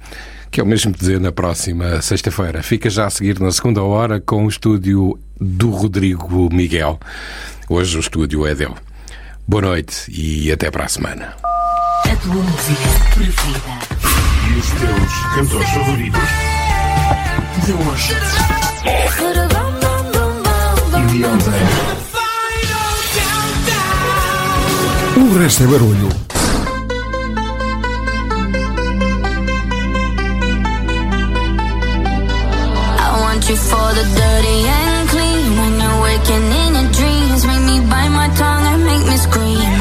que 0.50 0.60
é 0.60 0.64
o 0.64 0.68
mesmo 0.68 0.92
dizer 0.92 1.20
na 1.20 1.32
próxima 1.32 2.02
sexta-feira. 2.02 2.64
Fica 2.64 2.90
já 2.90 3.06
a 3.06 3.10
seguir 3.10 3.40
na 3.40 3.52
segunda 3.52 3.84
hora 3.84 4.20
com 4.20 4.46
o 4.46 4.50
estúdio 4.50 5.20
do 5.40 5.70
Rodrigo 5.70 6.50
Miguel. 6.54 7.00
Hoje 7.68 7.98
o 7.98 8.00
estúdio 8.00 8.48
é 8.48 8.56
dele. 8.56 8.76
Boa 9.48 9.64
noite 9.64 10.10
e 10.10 10.52
até 10.52 10.72
para 10.72 10.86
a 10.86 10.88
semana. 10.88 11.41
A 12.22 12.24
tua 12.24 12.36
música 12.36 12.90
preferida. 13.16 13.74
E 14.48 14.60
os 14.60 14.70
teus 14.70 15.14
cantores 15.34 15.70
favoritos? 15.70 16.22
De 17.66 17.74
hoje. 17.74 18.14
E 20.98 21.02
de 21.08 21.26
ontem? 21.26 21.62
O 25.18 25.40
resto 25.40 25.64
é 25.64 25.66
barulho. 25.66 26.10
I 33.00 33.20
want 33.20 33.50
you 33.50 33.58
for 33.58 33.94
the 33.96 34.04
dirty 34.04 34.68
and 34.68 35.10
clean. 35.10 35.58
When 35.58 35.80
you're 35.82 36.02
waking 36.04 36.52
in 36.52 36.74
your 36.76 36.92
dreams, 36.92 37.46
make 37.46 37.62
me 37.62 37.80
bite 37.90 38.10
my 38.12 38.30
tongue 38.38 38.68
and 38.68 38.84
make 38.86 39.06
me 39.10 39.18
scream. 39.18 39.81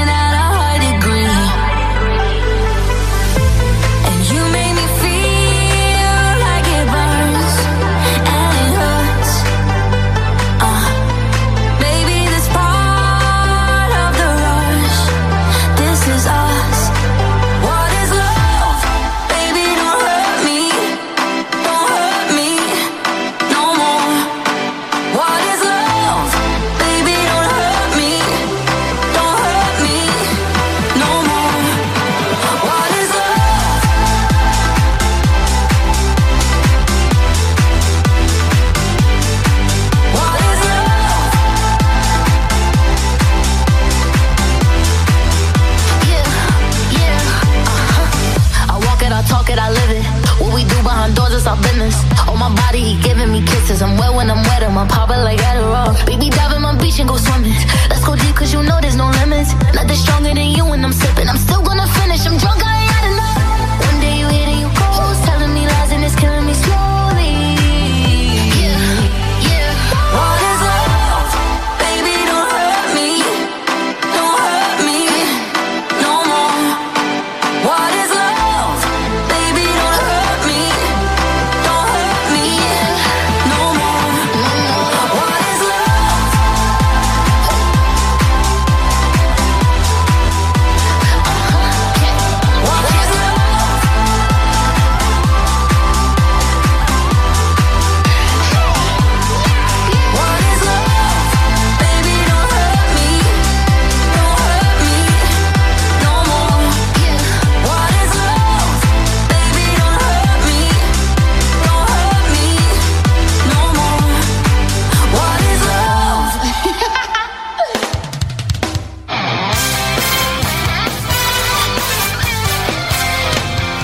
I'm 53.81 53.97
wet 53.97 54.13
when 54.13 54.29
I'm 54.29 54.43
wet, 54.43 54.61
I'm 54.63 54.77
a 54.77 54.85
popper 54.85 55.17
like 55.17 55.41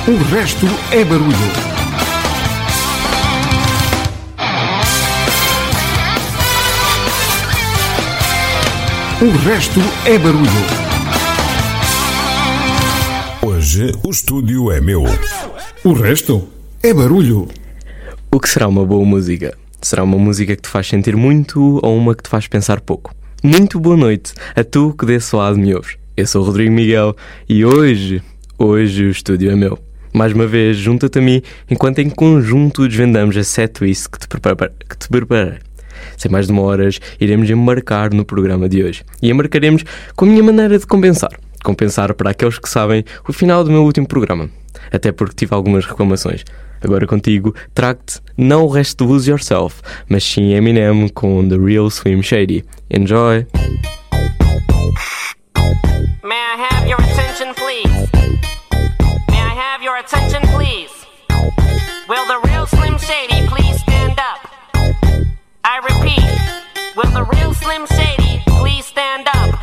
O 0.10 0.16
resto 0.34 0.66
é 0.90 1.04
barulho. 1.04 1.36
O 9.22 9.38
resto 9.46 9.82
é 10.06 10.18
barulho. 10.18 10.48
Hoje 13.46 13.92
o 14.02 14.10
estúdio 14.10 14.72
é 14.72 14.80
meu. 14.80 15.04
O 15.84 15.92
resto 15.92 16.48
é 16.82 16.94
barulho. 16.94 17.50
O 18.32 18.40
que 18.40 18.48
será 18.48 18.70
uma 18.70 18.86
boa 18.86 19.06
música? 19.06 19.58
Será 19.82 20.06
uma 20.06 20.18
música 20.18 20.56
que 20.56 20.62
te 20.62 20.70
faz 20.70 20.88
sentir 20.88 21.18
muito 21.18 21.82
ou 21.84 21.98
uma 21.98 22.16
que 22.16 22.24
te 22.24 22.30
faz 22.30 22.48
pensar 22.48 22.80
pouco? 22.80 23.14
Muito 23.44 23.78
boa 23.78 23.98
noite 23.98 24.32
a 24.56 24.64
tu 24.64 24.96
que 24.98 25.06
desse 25.06 25.36
lado 25.36 25.58
me 25.58 25.76
ouves. 25.76 25.98
Eu 26.16 26.26
sou 26.26 26.44
o 26.44 26.46
Rodrigo 26.46 26.72
Miguel 26.72 27.14
e 27.50 27.66
hoje, 27.66 28.24
hoje 28.58 29.04
o 29.04 29.12
estúdio 29.12 29.52
é 29.52 29.56
meu. 29.58 29.87
Mais 30.18 30.34
uma 30.34 30.48
vez, 30.48 30.78
junta-te 30.78 31.20
a 31.20 31.22
mim 31.22 31.44
enquanto 31.70 32.00
em 32.00 32.10
conjunto 32.10 32.88
desvendamos 32.88 33.38
a 33.38 33.44
setlist 33.44 34.08
que 34.10 34.18
te 34.18 34.28
prepara- 34.28 34.72
que 34.90 34.98
te 34.98 35.08
preparei. 35.08 35.60
Sem 36.18 36.32
mais 36.32 36.48
demoras, 36.48 37.00
iremos 37.22 37.48
embarcar 37.52 38.12
no 38.12 38.26
programa 38.26 38.68
de 38.68 38.84
hoje. 38.84 39.04
E 39.22 39.30
embarcaremos 39.30 39.84
com 40.16 40.26
a 40.26 40.28
minha 40.28 40.42
maneira 40.42 40.80
de 40.80 40.88
compensar. 40.88 41.30
Compensar 41.64 42.16
para 42.16 42.32
aqueles 42.32 42.58
que 42.58 42.68
sabem 42.68 43.06
o 43.28 43.32
final 43.32 43.64
do 43.64 43.70
meu 43.70 43.84
último 43.84 44.08
programa. 44.08 44.50
Até 44.92 45.12
porque 45.12 45.36
tive 45.36 45.54
algumas 45.54 45.86
reclamações. 45.86 46.44
Agora 46.84 47.06
contigo, 47.06 47.54
trago-te 47.76 48.20
não 48.36 48.64
o 48.64 48.70
resto 48.70 49.06
do 49.06 49.12
Lose 49.14 49.30
Yourself, 49.30 49.82
mas 50.10 50.24
sim 50.24 50.52
Eminem 50.56 51.10
com 51.10 51.48
The 51.48 51.58
Real 51.58 51.88
Slim 51.90 52.24
Shady. 52.24 52.64
Enjoy! 52.90 53.46
May 56.24 56.36
I 56.36 56.68
have 56.72 56.88
your 56.90 57.00
attention, 57.02 57.54
please? 57.54 58.17
Have 59.58 59.82
your 59.82 59.98
attention, 59.98 60.44
please? 60.54 60.94
Will 62.08 62.28
the 62.28 62.40
real 62.46 62.68
Slim 62.68 62.96
Shady 63.00 63.48
please 63.48 63.82
stand 63.82 64.20
up? 64.20 64.46
I 65.64 65.82
repeat, 65.82 66.94
will 66.96 67.10
the 67.10 67.26
real 67.26 67.56
Slim 67.56 67.88
Shady 67.88 68.44
please 68.62 68.86
stand 68.86 69.28
up? 69.34 69.60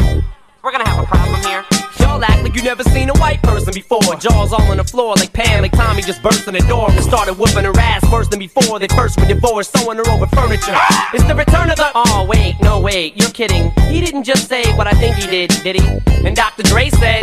We're 0.64 0.72
gonna 0.72 0.88
have 0.88 1.04
a 1.04 1.06
problem 1.06 1.40
here. 1.42 1.64
Y'all 2.00 2.24
act 2.24 2.42
like 2.42 2.56
you 2.56 2.64
never 2.64 2.82
seen 2.82 3.08
a 3.08 3.12
white 3.20 3.40
person 3.44 3.72
before. 3.72 4.00
Jaws 4.16 4.52
all 4.52 4.62
on 4.62 4.78
the 4.78 4.84
floor 4.84 5.14
like 5.14 5.32
Pam, 5.32 5.62
like 5.62 5.70
Tommy 5.70 6.02
just 6.02 6.20
burst 6.24 6.48
in 6.48 6.54
the 6.54 6.66
door 6.66 6.90
and 6.90 7.04
started 7.04 7.34
whooping 7.34 7.62
her 7.62 7.78
ass 7.78 8.02
worse 8.10 8.26
than 8.26 8.40
before. 8.40 8.80
They 8.80 8.88
first 8.88 9.20
were 9.20 9.28
divorced, 9.28 9.78
sewing 9.78 9.98
her 9.98 10.10
over 10.10 10.26
furniture. 10.26 10.74
It's 11.12 11.22
the 11.22 11.36
return 11.36 11.70
of 11.70 11.76
the. 11.76 11.92
Oh, 11.94 12.26
wait, 12.28 12.56
no, 12.60 12.80
wait, 12.80 13.16
you're 13.16 13.30
kidding. 13.30 13.70
He 13.88 14.00
didn't 14.00 14.24
just 14.24 14.48
say 14.48 14.64
what 14.74 14.88
I 14.88 14.92
think 14.94 15.14
he 15.14 15.28
did, 15.28 15.50
did 15.62 15.80
he? 15.80 16.26
And 16.26 16.34
Dr. 16.34 16.64
Dre 16.64 16.90
said. 16.90 17.22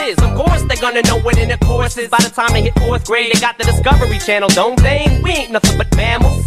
is. 0.00 0.18
Of 0.18 0.34
course, 0.34 0.62
they're 0.64 0.80
gonna 0.80 1.02
know 1.02 1.18
what 1.20 1.38
intercourse 1.38 1.96
is. 1.96 2.08
By 2.08 2.18
the 2.18 2.30
time 2.30 2.52
they 2.52 2.62
hit 2.62 2.74
fourth 2.78 3.06
grade, 3.06 3.32
they 3.32 3.40
got 3.40 3.58
the 3.58 3.64
Discovery 3.64 4.18
Channel, 4.18 4.48
don't 4.50 4.80
they? 4.82 5.20
We 5.22 5.30
ain't 5.30 5.52
nothing 5.52 5.78
but 5.78 5.94
mammals. 5.96 6.46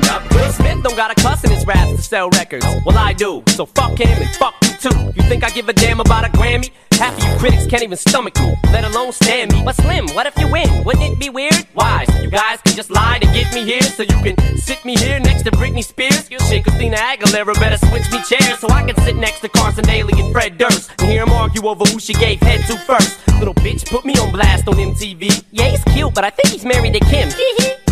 Will 0.00 0.52
Smith 0.52 0.82
don't 0.82 0.96
got 0.96 1.10
a 1.10 1.14
cuss 1.20 1.44
in 1.44 1.50
his 1.50 1.66
raps 1.66 1.92
to 1.92 2.02
sell 2.02 2.30
records. 2.30 2.66
Well, 2.84 2.98
I 2.98 3.12
do. 3.12 3.42
So 3.48 3.66
fuck 3.66 3.98
him 3.98 4.22
and 4.22 4.36
fuck 4.36 4.54
you 4.62 4.90
too. 4.90 5.12
You 5.16 5.22
think 5.28 5.44
I 5.44 5.50
give 5.50 5.68
a 5.68 5.72
damn 5.72 6.00
about 6.00 6.24
a 6.24 6.28
Grammy? 6.28 6.70
Half 6.92 7.18
of 7.18 7.28
you 7.28 7.38
critics 7.38 7.66
can't 7.66 7.82
even 7.82 7.98
stomach 7.98 8.38
me, 8.38 8.54
let 8.72 8.84
alone 8.84 9.12
stand 9.12 9.52
me. 9.52 9.62
But 9.64 9.74
Slim, 9.76 10.08
what 10.14 10.26
if 10.26 10.38
you 10.38 10.48
win? 10.50 10.84
Wouldn't 10.84 11.04
it 11.04 11.18
be 11.18 11.28
weird? 11.28 11.66
Why? 11.74 12.06
So 12.06 12.22
you 12.22 12.30
guys 12.30 12.60
can 12.62 12.74
just 12.74 12.90
lie 12.90 13.18
to 13.18 13.26
get 13.26 13.52
me 13.54 13.64
here, 13.64 13.82
so 13.82 14.02
you 14.02 14.16
can 14.22 14.36
sit 14.56 14.82
me 14.84 14.96
here 14.96 15.20
next 15.20 15.42
to 15.42 15.50
Britney 15.50 15.84
Spears. 15.84 16.28
Shit, 16.28 16.64
Christina 16.64 16.96
Aguilera 16.96 17.54
better 17.60 17.76
switch 17.88 18.10
me 18.10 18.22
chairs 18.22 18.58
so 18.60 18.68
I 18.70 18.82
can 18.82 18.96
sit 19.04 19.16
next 19.16 19.40
to 19.40 19.48
Carson 19.48 19.84
Daly 19.84 20.18
and 20.18 20.32
Fred 20.32 20.56
Durst 20.56 20.90
and 20.98 21.10
hear 21.10 21.24
them 21.24 21.34
argue 21.34 21.66
over 21.66 21.84
who 21.84 22.00
she 22.00 22.14
gave 22.14 22.40
head 22.40 22.64
to 22.68 22.78
first. 22.78 23.20
Little 23.38 23.54
bitch 23.54 23.88
put 23.90 24.06
me 24.06 24.14
on 24.18 24.32
blast 24.32 24.66
on 24.66 24.74
MTV. 24.74 25.44
Yeah, 25.50 25.68
he's 25.68 25.84
cute, 25.84 26.14
but 26.14 26.24
I 26.24 26.30
think 26.30 26.48
he's 26.48 26.64
married 26.64 26.94
to 26.94 27.00
Kim. 27.00 27.28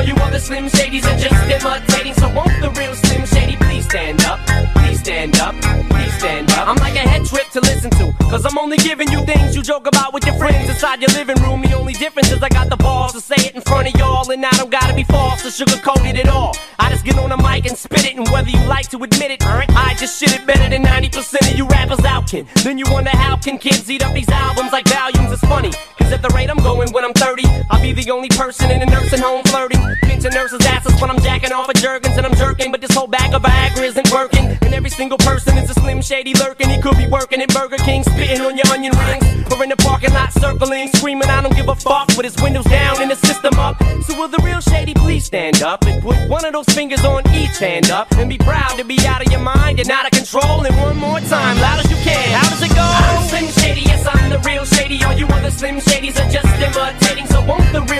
All 0.00 0.06
you 0.06 0.14
other 0.14 0.38
Slim 0.38 0.64
Shadys 0.64 1.04
are 1.04 1.18
just 1.18 1.44
imitating, 1.44 2.14
so 2.14 2.26
won't 2.32 2.48
the 2.62 2.70
real 2.70 2.94
Slim 2.94 3.26
Shady 3.26 3.56
please 3.56 3.84
stand 3.84 4.24
up? 4.24 4.40
Please 4.76 4.98
stand 4.98 5.38
up, 5.38 5.54
please 5.90 6.14
stand 6.14 6.50
up. 6.52 6.68
I'm 6.68 6.76
like 6.76 6.94
a 6.94 7.04
head 7.06 7.26
trip 7.26 7.50
to 7.50 7.60
listen 7.60 7.90
to, 7.90 8.10
cause 8.30 8.46
I'm 8.46 8.56
only 8.56 8.78
giving 8.78 9.12
you 9.12 9.22
things 9.26 9.54
you 9.54 9.60
joke 9.60 9.86
about 9.86 10.14
with 10.14 10.24
your 10.24 10.36
friends 10.36 10.70
inside 10.70 11.02
your 11.02 11.10
living 11.10 11.36
room. 11.42 11.60
The 11.60 11.74
only 11.74 11.92
difference 11.92 12.32
is 12.32 12.42
I 12.42 12.48
got 12.48 12.70
the 12.70 12.78
balls 12.78 13.12
to 13.12 13.20
say 13.20 13.36
it 13.44 13.54
in 13.54 13.60
front 13.60 13.88
of 13.88 14.00
y'all, 14.00 14.30
and 14.30 14.42
I 14.42 14.50
don't 14.52 14.70
gotta 14.70 14.94
be 14.94 15.04
false 15.04 15.44
or 15.44 15.50
sugarcoat 15.50 16.08
it 16.08 16.16
at 16.16 16.28
all. 16.30 16.56
I 16.78 16.88
just 16.88 17.04
get 17.04 17.18
on 17.18 17.28
the 17.28 17.36
mic 17.36 17.66
and 17.66 17.76
spit 17.76 18.06
it, 18.06 18.16
and 18.16 18.26
whether 18.30 18.48
you 18.48 18.64
like 18.64 18.88
to 18.92 18.96
admit 19.04 19.32
it, 19.32 19.44
I 19.44 19.94
just 19.98 20.18
shit 20.18 20.32
it 20.32 20.46
better 20.46 20.66
than 20.70 20.82
90% 20.82 21.52
of 21.52 21.58
you 21.58 21.66
rappers 21.66 22.02
out 22.06 22.26
can. 22.26 22.46
Then 22.64 22.78
you 22.78 22.86
wonder 22.88 23.10
how 23.10 23.36
can 23.36 23.58
kids 23.58 23.90
eat 23.90 24.02
up 24.02 24.14
these 24.14 24.30
albums 24.30 24.72
like 24.72 24.88
volumes? 24.88 25.30
It's 25.30 25.42
funny, 25.42 25.72
cause 25.98 26.10
at 26.10 26.22
the 26.22 26.30
rate 26.30 26.48
I'm 26.48 26.62
going 26.64 26.90
when 26.92 27.04
I'm 27.04 27.12
30, 27.12 27.44
I'll 27.68 27.82
be 27.82 27.92
the 27.92 28.10
only 28.10 28.30
person 28.30 28.70
in 28.70 28.80
a 28.80 28.86
nursing 28.86 29.20
home 29.20 29.42
flirting. 29.44 29.89
Pinching 30.02 30.32
nurses' 30.32 30.64
asses 30.66 31.00
when 31.00 31.10
I'm 31.10 31.20
jacking 31.20 31.52
off 31.52 31.68
of 31.68 31.74
Jergens 31.76 32.16
and 32.16 32.26
I'm 32.26 32.34
jerking, 32.34 32.70
but 32.70 32.80
this 32.80 32.94
whole 32.94 33.06
bag 33.06 33.34
of 33.34 33.42
Viagra 33.42 33.82
isn't 33.82 34.10
working. 34.10 34.56
And 34.62 34.74
every 34.74 34.90
single 34.90 35.18
person 35.18 35.56
is 35.58 35.70
a 35.70 35.74
slim 35.74 36.02
shady 36.02 36.34
lurking. 36.34 36.68
He 36.68 36.80
could 36.80 36.96
be 36.96 37.06
working 37.06 37.40
at 37.42 37.52
Burger 37.54 37.76
King, 37.78 38.02
spitting 38.02 38.40
on 38.40 38.56
your 38.56 38.66
onion 38.68 38.96
rings, 38.96 39.24
or 39.52 39.62
in 39.62 39.70
the 39.70 39.76
parking 39.76 40.12
lot 40.12 40.32
circling, 40.32 40.88
screaming, 40.94 41.28
I 41.28 41.42
don't 41.42 41.54
give 41.56 41.68
a 41.68 41.74
fuck, 41.74 42.08
with 42.16 42.24
his 42.24 42.36
windows 42.42 42.64
down 42.66 43.02
and 43.02 43.10
the 43.10 43.16
system 43.16 43.54
up. 43.58 43.82
So 44.06 44.16
will 44.18 44.28
the 44.28 44.42
real 44.44 44.60
shady 44.60 44.94
please 44.94 45.24
stand 45.24 45.62
up 45.62 45.84
and 45.86 46.02
put 46.02 46.16
one 46.28 46.44
of 46.44 46.52
those 46.52 46.66
fingers 46.66 47.04
on 47.04 47.22
each 47.34 47.58
hand 47.58 47.90
up 47.90 48.10
and 48.12 48.28
be 48.28 48.38
proud 48.38 48.78
to 48.78 48.84
be 48.84 48.98
out 49.06 49.24
of 49.24 49.32
your 49.32 49.40
mind 49.40 49.80
and 49.80 49.90
out 49.90 50.04
of 50.06 50.12
control. 50.12 50.64
And 50.64 50.76
one 50.76 50.96
more 50.96 51.20
time, 51.20 51.56
loud 51.58 51.84
as 51.84 51.90
you 51.90 51.96
can. 51.98 52.28
How 52.38 52.48
does 52.50 52.62
it 52.62 52.74
go? 52.74 52.82
I'm 52.82 53.28
Slim 53.28 53.48
Shady, 53.48 53.82
yes, 53.82 54.06
I'm 54.06 54.30
the 54.30 54.38
real 54.40 54.64
shady. 54.64 55.02
All 55.04 55.14
you 55.14 55.26
other 55.26 55.50
Slim 55.50 55.76
Shadys 55.76 56.16
are 56.20 56.30
just 56.30 56.46
imitating. 56.60 57.26
So 57.26 57.44
won't 57.44 57.72
the 57.72 57.82
real 57.82 57.99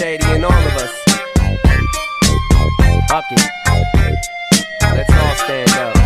shady 0.00 0.24
in 0.32 0.42
all 0.42 0.50
of 0.50 0.76
us. 0.76 0.94
Fuck 3.10 3.26
it. 3.32 3.42
Let's 4.96 5.12
all 5.12 5.34
stand 5.44 5.70
up. 5.72 6.00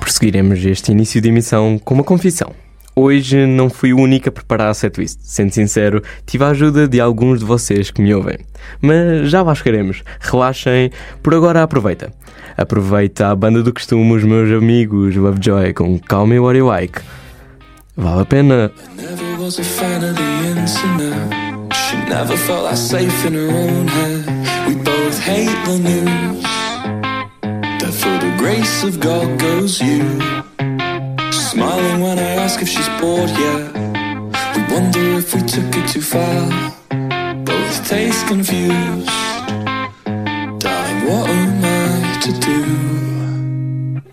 Prosseguiremos 0.00 0.64
este 0.64 0.90
início 0.90 1.20
de 1.20 1.28
emissão 1.28 1.78
com 1.78 1.94
uma 1.94 2.02
confissão. 2.02 2.52
Hoje 3.02 3.46
não 3.46 3.70
fui 3.70 3.94
o 3.94 3.98
único 3.98 4.28
a 4.28 4.32
preparar 4.32 4.68
a 4.68 4.74
setlist. 4.74 5.20
Sendo 5.22 5.54
sincero, 5.54 6.02
tive 6.26 6.44
a 6.44 6.48
ajuda 6.48 6.86
de 6.86 7.00
alguns 7.00 7.38
de 7.38 7.46
vocês 7.46 7.90
que 7.90 8.02
me 8.02 8.14
ouvem. 8.14 8.36
Mas 8.78 9.30
já 9.30 9.40
lá 9.40 9.54
chegaremos. 9.54 10.02
Relaxem, 10.20 10.90
por 11.22 11.34
agora 11.34 11.62
aproveita. 11.62 12.12
Aproveita 12.58 13.28
a 13.28 13.34
banda 13.34 13.62
do 13.62 13.72
costume, 13.72 14.12
os 14.12 14.22
meus 14.22 14.52
amigos 14.52 15.16
Lovejoy 15.16 15.72
com 15.72 15.98
Call 15.98 16.26
Me 16.26 16.38
What 16.38 16.58
You 16.58 16.66
Like. 16.66 17.00
Vale 17.96 18.20
a 18.20 18.26
pena. 18.26 18.70
Grace 28.36 28.84
of 28.84 29.00
God 29.00 29.38
goes 29.38 29.80
you. 29.80 30.69
Smiling 31.50 32.00
when 32.00 32.16
I 32.16 32.30
ask 32.44 32.62
if 32.62 32.68
she's 32.68 32.88
bored 33.00 33.28
yet. 33.30 33.74
We 34.54 34.62
wonder 34.72 35.00
if 35.18 35.34
we 35.34 35.40
took 35.40 35.76
it 35.80 35.88
too 35.88 36.00
far. 36.00 36.48
Both 37.44 37.88
taste 37.88 38.24
confused. 38.28 39.08
Darling, 40.62 41.00
what 41.08 41.28
am 41.28 41.64
I 41.64 42.20
to 42.22 42.32
do? 42.50 42.62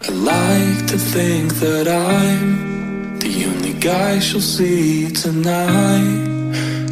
I 0.01 0.09
like 0.33 0.87
to 0.87 0.97
think 0.97 1.53
that 1.61 1.87
I'm 1.87 3.19
the 3.19 3.45
only 3.45 3.73
guy 3.73 4.17
she'll 4.17 4.41
see 4.41 5.11
tonight. 5.11 6.25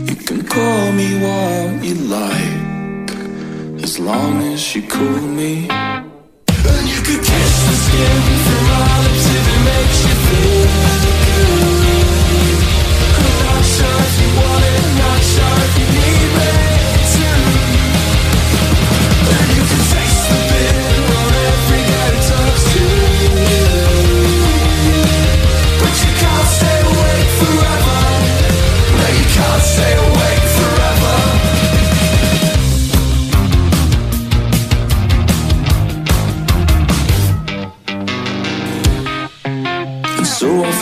You 0.10 0.16
can 0.16 0.46
call 0.46 0.92
me 0.92 1.10
what 1.26 1.84
you 1.84 1.96
like, 1.96 3.10
as 3.82 3.98
long 3.98 4.44
as 4.54 4.76
you 4.76 4.84
call 4.84 5.22
me. 5.42 5.68
And 5.72 6.86
you 6.94 7.02
could 7.02 7.22
kiss 7.32 7.54
the 7.68 7.76
skin 7.86 8.45
Sure 13.66 13.88
if 13.88 14.22
you 14.22 14.30
want 14.38 14.64
it, 14.64 14.98
not 15.00 15.20
sure 15.22 15.66
if 15.66 15.80
you. 15.80 15.95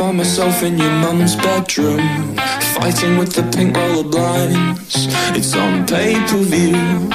Find 0.03 0.17
myself 0.17 0.63
in 0.63 0.77
your 0.77 0.91
mum's 1.03 1.35
bedroom, 1.37 2.35
fighting 2.75 3.17
with 3.17 3.31
the 3.33 3.43
pink 3.55 3.75
roller 3.77 4.03
blinds. 4.03 5.07
It's 5.37 5.55
on 5.55 5.85
pay 5.85 6.15
per 6.27 6.43
view. 6.51 7.09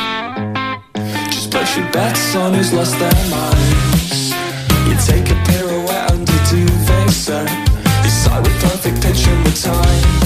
Just 1.30 1.50
place 1.50 1.76
your 1.76 1.90
bets 1.92 2.34
on 2.34 2.54
who's 2.54 2.72
lost 2.72 2.98
their 2.98 3.20
minds. 3.36 4.30
You 4.88 4.94
take 5.10 5.28
a 5.30 5.36
pirouette 5.46 6.12
a 6.12 6.38
duvet 6.50 7.10
set. 7.10 7.48
Decide 8.02 8.42
with 8.46 8.58
perfect 8.62 9.02
pitch 9.02 9.26
and 9.26 9.44
with 9.44 9.62
time. 9.62 10.17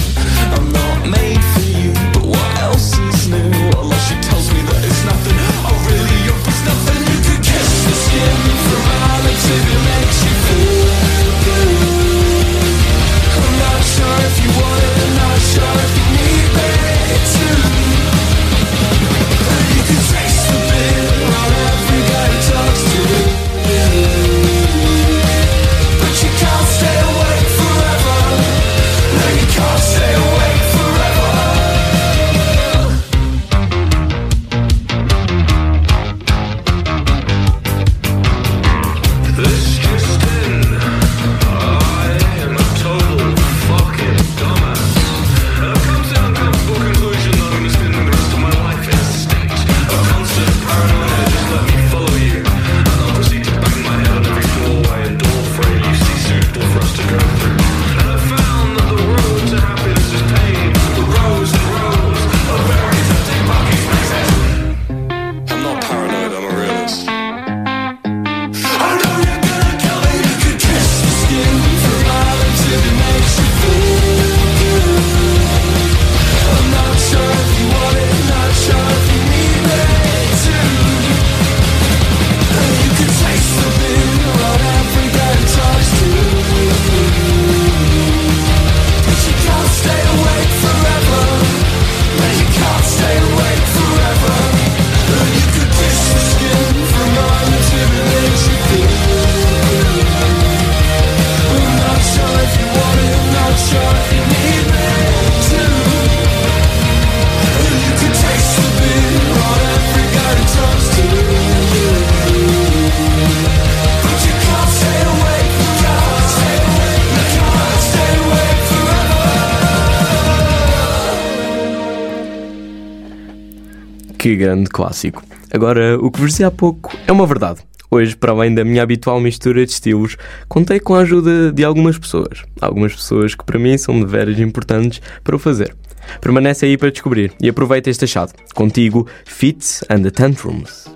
Grande 124.37 124.69
clássico. 124.69 125.23
Agora, 125.53 125.99
o 126.01 126.11
que 126.11 126.21
vos 126.21 126.31
dizia 126.31 126.47
há 126.47 126.51
pouco 126.51 126.97
é 127.07 127.13
uma 127.13 127.27
verdade. 127.27 127.61
Hoje, 127.91 128.17
para 128.17 128.33
além 128.33 128.55
da 128.55 128.65
minha 128.65 128.83
habitual 128.83 129.21
mistura 129.21 129.67
de 129.67 129.73
estilos, 129.73 130.17
contei 130.49 130.81
com 130.81 130.95
a 130.95 131.01
ajuda 131.01 131.53
de 131.53 131.63
algumas 131.63 131.99
pessoas. 131.99 132.43
Algumas 132.61 132.95
pessoas 132.95 133.35
que 133.35 133.45
para 133.45 133.59
mim 133.59 133.77
são 133.77 134.01
de 134.01 134.07
veras 134.07 134.39
importantes 134.39 135.03
para 135.23 135.37
o 135.37 135.39
fazer. 135.39 135.77
Permanece 136.21 136.65
aí 136.65 136.79
para 136.79 136.91
descobrir 136.91 137.33
e 137.41 137.49
aproveita 137.49 137.91
este 137.91 138.05
achado. 138.05 138.33
Contigo, 138.55 139.07
Fits 139.27 139.85
and 139.91 140.03
the 140.03 140.11
Tantrums. 140.11 140.87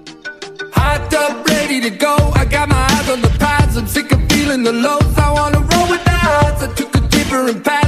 Hot 0.74 1.14
up, 1.14 1.51
ready 1.51 1.82
to 1.82 1.91
go. 1.91 2.16
I 2.34 2.45
got 2.45 2.68
my 2.68 2.87
eyes 2.91 3.11
on 3.11 3.20
the 3.20 3.30
prize. 3.39 3.76
I'm 3.76 3.87
sick 3.87 4.12
of 4.14 4.20
feeling 4.32 4.64
the 4.64 4.72
lows. 4.72 5.18
I 5.18 5.30
wanna 5.32 5.59
roll 5.59 5.91
with 5.91 6.03
the 6.05 6.12
odds. 6.12 6.62
I 6.62 6.74
took 6.74 6.95
a. 6.95 7.86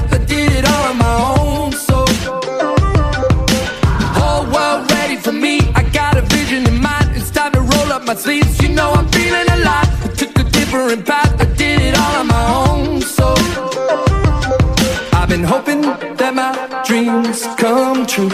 sleeves, 8.18 8.60
you 8.60 8.68
know 8.70 8.90
I'm 8.92 9.08
feeling 9.08 9.48
alive. 9.58 9.88
I 10.04 10.08
took 10.16 10.38
a 10.38 10.44
different 10.44 11.06
path, 11.06 11.40
I 11.40 11.44
did 11.54 11.80
it 11.80 11.94
all 11.96 12.16
on 12.20 12.26
my 12.26 12.44
own. 12.66 13.00
So 13.00 13.34
I've 15.12 15.28
been 15.28 15.44
hoping 15.44 15.82
that 15.82 16.32
my 16.34 16.52
dreams 16.86 17.46
come 17.56 18.06
true. 18.06 18.30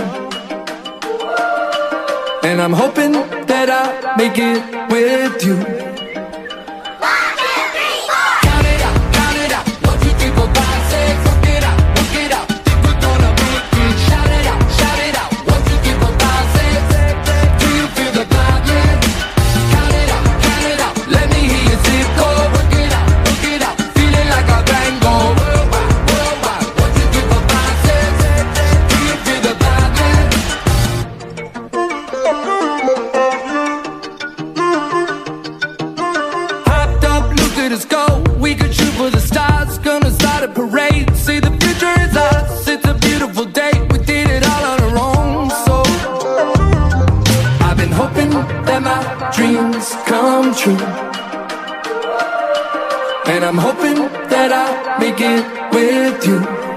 And 2.48 2.60
I'm 2.62 2.72
hoping 2.72 3.12
that 3.50 3.68
I 3.70 4.16
make 4.16 4.38
it 4.38 4.60
with 4.90 5.44
you. 5.44 5.93
true. 50.56 50.76
And 53.26 53.44
I'm 53.44 53.58
hoping 53.58 53.96
that 54.30 54.50
I 54.52 54.98
make 55.00 55.20
it 55.20 55.44
with 55.74 56.26
you. 56.26 56.73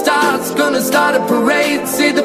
starts, 0.00 0.50
gonna 0.52 0.80
start 0.80 1.14
a 1.14 1.20
parade. 1.26 1.86
See 1.86 2.10
the 2.10 2.19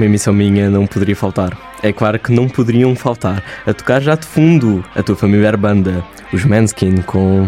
uma 0.00 0.06
emissão 0.06 0.32
minha 0.32 0.70
não 0.70 0.86
poderia 0.86 1.14
faltar. 1.14 1.56
É 1.82 1.92
claro 1.92 2.18
que 2.18 2.32
não 2.32 2.48
poderiam 2.48 2.96
faltar. 2.96 3.44
A 3.66 3.74
tocar 3.74 4.00
já 4.00 4.14
de 4.14 4.26
fundo 4.26 4.82
a 4.96 5.02
tua 5.02 5.14
familiar 5.14 5.58
banda, 5.58 6.02
os 6.32 6.42
Manskin 6.42 7.02
com 7.02 7.46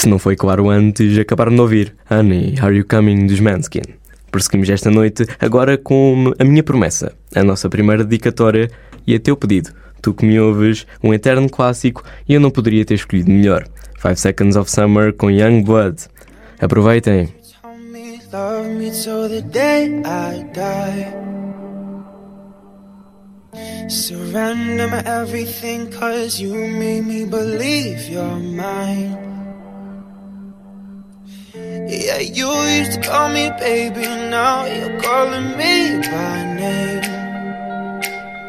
Se 0.00 0.08
não 0.08 0.18
foi 0.18 0.34
claro 0.34 0.70
antes, 0.70 1.18
acabaram 1.18 1.54
de 1.54 1.60
ouvir 1.60 1.94
Honey, 2.10 2.54
Are 2.62 2.74
You 2.74 2.86
Coming 2.88 3.26
dos 3.26 3.38
Manskin. 3.38 3.82
Prosseguimos 4.30 4.70
esta 4.70 4.90
noite 4.90 5.26
agora 5.38 5.76
com 5.76 6.32
a 6.38 6.42
minha 6.42 6.62
promessa, 6.62 7.12
a 7.36 7.44
nossa 7.44 7.68
primeira 7.68 8.02
dedicatória 8.02 8.70
e 9.06 9.14
a 9.14 9.20
teu 9.20 9.36
pedido. 9.36 9.74
Tu 10.00 10.14
que 10.14 10.24
me 10.24 10.40
ouves, 10.40 10.86
um 11.04 11.12
eterno 11.12 11.50
clássico 11.50 12.02
e 12.26 12.32
eu 12.32 12.40
não 12.40 12.50
poderia 12.50 12.82
ter 12.82 12.94
escolhido 12.94 13.30
melhor. 13.30 13.68
5 14.00 14.16
Seconds 14.16 14.56
of 14.56 14.70
Summer 14.70 15.12
com 15.12 15.30
Young 15.30 15.62
Blood. 15.64 15.96
Aproveitem! 16.58 17.28
Surrender 23.90 24.88
my 24.88 25.02
everything, 25.04 25.90
cause 25.90 26.40
you 26.40 26.54
made 26.54 27.02
me 27.02 27.26
believe 27.26 28.08
you're 28.08 28.38
mine. 28.38 29.39
Yeah, 31.52 32.18
you 32.18 32.48
used 32.78 32.92
to 32.92 33.00
call 33.02 33.28
me 33.28 33.50
baby, 33.58 34.02
now 34.30 34.66
you're 34.66 35.00
calling 35.00 35.56
me 35.58 35.98
by 35.98 36.44
name. 36.54 37.02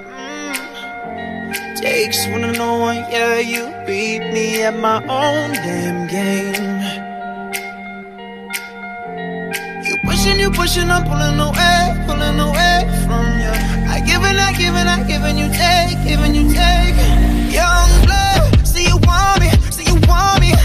Mm. 0.06 1.82
Takes 1.82 2.28
one 2.28 2.41
to 2.41 2.52
know 2.52 2.78
one, 2.78 2.98
yeah, 3.10 3.40
you 3.40 3.73
beat 3.88 4.19
me 4.32 4.61
at 4.61 4.78
my 4.78 4.98
own 4.98 5.52
damn 5.52 6.06
game. 6.14 6.82
You 9.84 9.98
pushing, 10.06 10.40
you 10.40 10.52
pushing, 10.52 10.91
I'm 10.91 11.03
pulling 11.03 11.40
away, 11.40 12.06
pulling 12.06 12.40
away 12.40 12.86
from 13.07 13.26
you. 13.41 13.49
I 13.90 13.99
give 14.06 14.22
I 14.22 14.53
give 14.53 14.76
I 14.76 15.02
give 15.07 15.26
you 15.36 15.49
take, 15.57 15.98
giving 16.06 16.36
you 16.36 16.53
take. 16.53 16.94
Young 17.52 17.90
blood, 18.06 18.68
see 18.68 18.86
you 18.86 18.98
want 18.98 19.41
me, 19.41 19.49
see 19.72 19.86
you 19.91 19.99
want 20.07 20.40
me. 20.41 20.60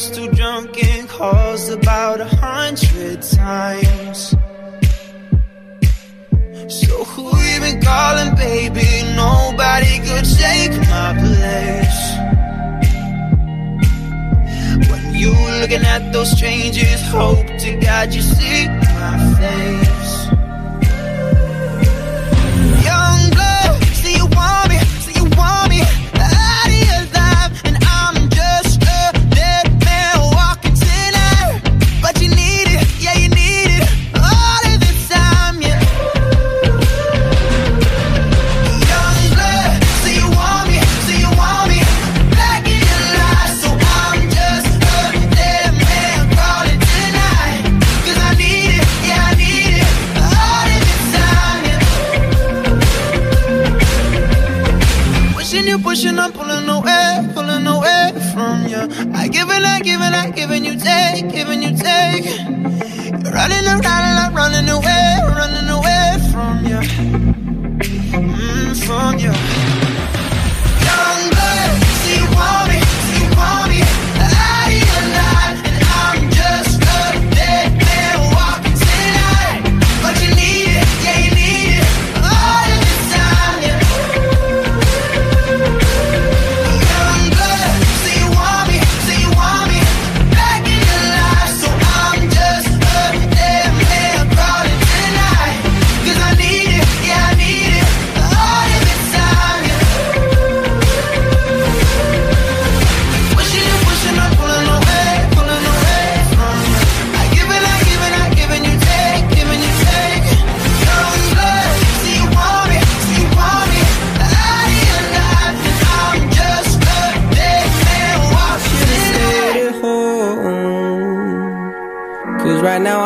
Us 0.00 0.16
too 0.16 0.30
drunk 0.30 0.82
and 0.82 1.06
calls 1.08 1.68
about 1.68 2.20
a 2.20 2.24
hundred 2.24 3.20
times. 3.20 4.34
So 6.68 7.04
who 7.10 7.30
been 7.60 7.82
calling, 7.82 8.34
baby? 8.36 8.88
Nobody 9.14 9.94
could 10.06 10.26
take 10.40 10.72
my 10.94 11.10
place. 11.22 12.00
When 14.90 15.04
you 15.14 15.32
looking 15.60 15.84
at 15.94 16.12
those 16.12 16.30
strangers, 16.30 17.02
hope 17.08 17.46
to 17.64 17.70
God 17.84 18.14
you 18.14 18.22
see 18.22 18.68
my 18.68 19.16
face. 19.40 20.12
Young 22.88 23.20
blood, 23.36 23.82
see 24.00 24.14
you 24.16 24.26
want 24.38 24.68
me, 24.70 24.78
see 25.04 25.16
you 25.20 25.26
want 25.36 25.68
me. 25.68 25.69
I 58.82 59.28
give 59.28 59.48
and 59.50 59.66
I 59.66 59.80
give 59.80 60.00
and 60.00 60.14
I 60.14 60.30
give 60.30 60.50
and 60.50 60.64
you 60.64 60.76
take, 60.78 61.30
giving 61.30 61.62
you 61.62 61.76
take. 61.76 62.24
You're 62.24 63.32
running 63.32 63.66
around 63.66 63.86
and 63.86 64.18
I'm 64.18 64.34
running 64.34 64.68
away, 64.68 65.18
running 65.22 65.68
away 65.68 66.18
from 66.32 66.64
you, 66.64 66.80
mm, 68.10 68.86
from 68.86 69.18
you. 69.18 69.49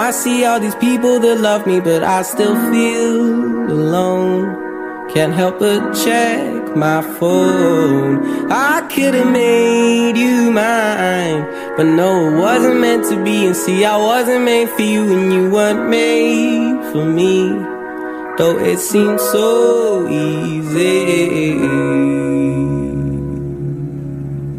I 0.04 0.10
see 0.10 0.44
all 0.44 0.60
these 0.60 0.74
people 0.74 1.18
that 1.20 1.40
love 1.40 1.66
me, 1.66 1.80
but 1.80 2.02
I 2.02 2.20
still 2.24 2.54
feel 2.70 3.72
alone. 3.72 5.08
Can't 5.08 5.32
help 5.32 5.60
but 5.60 5.94
check 5.94 6.76
my 6.76 7.00
phone. 7.18 8.52
I 8.52 8.82
could've 8.92 9.30
made 9.30 10.18
you 10.18 10.52
mine, 10.52 11.46
but 11.78 11.84
no, 11.84 12.28
it 12.28 12.38
wasn't 12.38 12.80
meant 12.80 13.08
to 13.12 13.24
be. 13.24 13.46
And 13.46 13.56
see, 13.56 13.86
I 13.86 13.96
wasn't 13.96 14.44
made 14.44 14.68
for 14.68 14.82
you, 14.82 15.10
and 15.10 15.32
you 15.32 15.48
weren't 15.50 15.88
made 15.88 16.84
for 16.92 17.06
me. 17.06 17.48
Though 18.36 18.58
it 18.58 18.80
seemed 18.80 19.18
so 19.18 20.06
easy. 20.06 21.54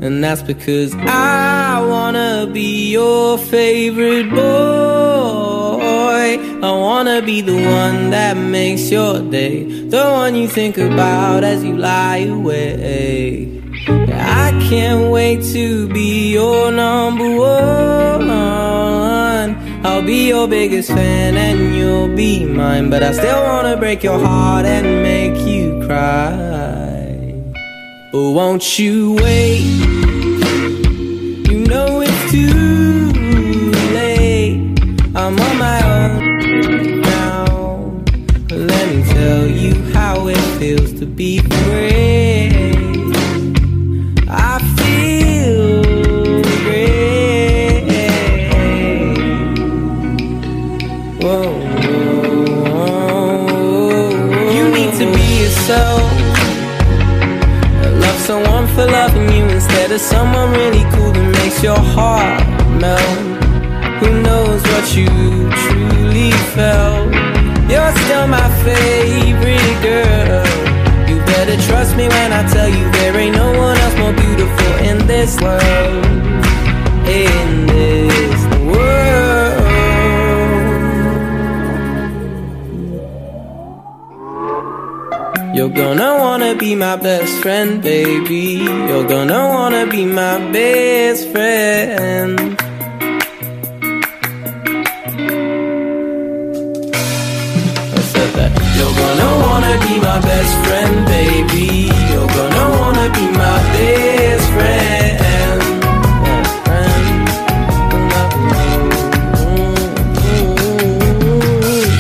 And 0.05 0.23
that's 0.23 0.43
because 0.43 0.93
I 0.95 1.83
wanna 1.83 2.47
be 2.53 2.91
your 2.91 3.39
favorite 3.39 4.29
boy. 4.29 4.37
I 6.61 6.71
wanna 6.71 7.23
be 7.23 7.41
the 7.41 7.55
one 7.55 8.11
that 8.11 8.37
makes 8.37 8.91
your 8.91 9.19
day, 9.19 9.63
the 9.63 10.03
one 10.03 10.35
you 10.35 10.47
think 10.47 10.77
about 10.77 11.43
as 11.43 11.63
you 11.63 11.75
lie 11.75 12.17
awake. 12.17 13.49
I 13.87 14.51
can't 14.69 15.09
wait 15.09 15.41
to 15.53 15.87
be 15.87 16.33
your 16.33 16.71
number 16.71 17.35
one. 17.35 18.29
I'll 19.83 20.03
be 20.03 20.27
your 20.27 20.47
biggest 20.47 20.89
fan 20.89 21.35
and 21.35 21.75
you'll 21.75 22.15
be 22.15 22.45
mine. 22.45 22.91
But 22.91 23.01
I 23.01 23.11
still 23.11 23.41
wanna 23.41 23.75
break 23.75 24.03
your 24.03 24.19
heart 24.19 24.67
and 24.67 25.01
make 25.01 25.39
you 25.47 25.81
cry. 25.87 26.45
But 28.11 28.31
won't 28.31 28.77
you 28.79 29.15
wait? 29.15 29.94
Be 41.15 41.39
free. 41.39 42.51
I 44.27 44.59
feel 44.75 45.81
great. 46.63 47.85
Whoa, 51.23 51.53
whoa, 51.65 52.35
whoa. 53.47 54.51
You 54.51 54.67
need 54.69 54.93
to 54.99 55.05
be 55.15 55.27
yourself. 55.43 56.03
Love 58.01 58.19
someone 58.19 58.67
for 58.75 58.85
loving 58.85 59.31
you 59.31 59.45
instead 59.45 59.91
of 59.91 60.01
someone 60.01 60.51
really 60.51 60.83
cool 60.91 61.11
that 61.13 61.31
makes 61.41 61.63
your 61.63 61.79
heart 61.79 62.43
melt. 62.81 63.19
Who 64.01 64.21
knows 64.21 64.61
what 64.63 64.95
you 64.97 65.07
truly 65.63 66.31
felt? 66.55 67.13
You're 67.71 67.95
still 68.03 68.27
my 68.27 68.49
favorite 68.65 69.81
girl. 69.81 70.44
Better 71.55 71.67
trust 71.67 71.95
me 71.95 72.05
when 72.09 72.33
I 72.33 72.45
tell 72.49 72.67
you 72.67 72.91
there 72.91 73.15
ain't 73.15 73.33
no 73.33 73.57
one 73.57 73.77
else 73.77 73.97
more 73.97 74.11
beautiful 74.11 74.73
in 74.89 75.07
this 75.07 75.39
world. 75.39 76.05
In 77.07 77.65
this 77.65 78.39
world. 78.67 79.61
You're 85.55 85.69
gonna 85.69 86.15
wanna 86.17 86.55
be 86.55 86.75
my 86.75 86.97
best 86.97 87.31
friend, 87.41 87.81
baby. 87.81 88.59
You're 88.89 89.07
gonna 89.07 89.47
wanna 89.47 89.87
be 89.87 90.05
my 90.05 90.51
best 90.51 91.29
friend. 91.29 92.64
You're 98.77 98.95
gonna 99.01 99.29
wanna 99.45 99.73
be 99.85 99.99
my 99.99 100.19
best 100.19 100.53
friend, 100.65 101.05
baby. 101.05 101.89
You're 102.11 102.27
gonna 102.37 102.65
wanna 102.79 103.07
be 103.17 103.25
my 103.43 103.57
best 103.73 104.47
friend. 104.55 104.95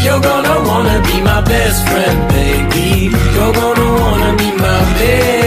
You're 0.03 0.21
gonna 0.21 0.55
wanna 0.69 1.01
be 1.07 1.21
my 1.21 1.41
best 1.41 1.79
friend, 1.89 2.19
baby. 2.29 3.09
You're 3.35 3.53
gonna 3.53 3.89
wanna 4.01 4.31
be 4.37 4.51
my 4.65 4.79
best 4.99 5.44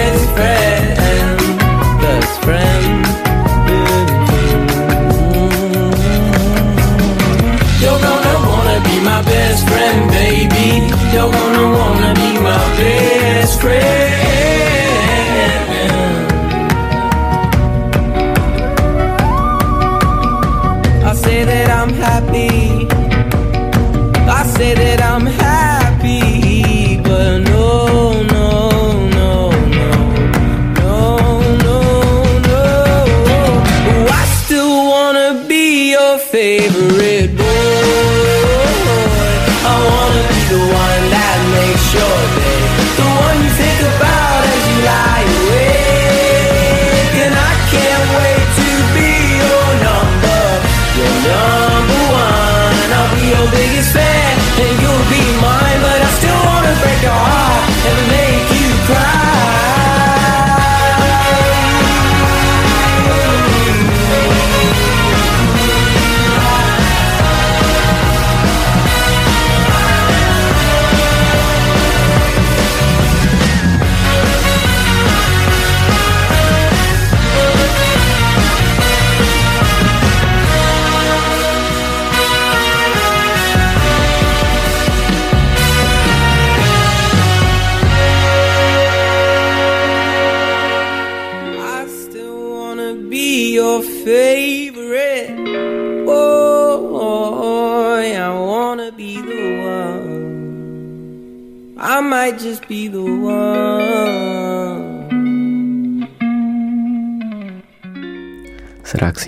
spread. 13.58 14.07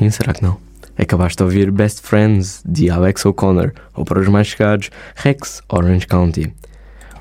Sim? 0.00 0.10
Será 0.10 0.32
que 0.32 0.42
não? 0.42 0.56
Acabaste 0.98 1.36
de 1.36 1.42
ouvir 1.42 1.70
Best 1.70 2.00
Friends 2.02 2.62
de 2.66 2.90
Alex 2.90 3.24
O'Connor, 3.24 3.72
ou 3.94 4.04
para 4.04 4.20
os 4.20 4.28
mais 4.28 4.46
chegados, 4.46 4.90
Rex 5.14 5.62
Orange 5.68 6.06
County. 6.06 6.52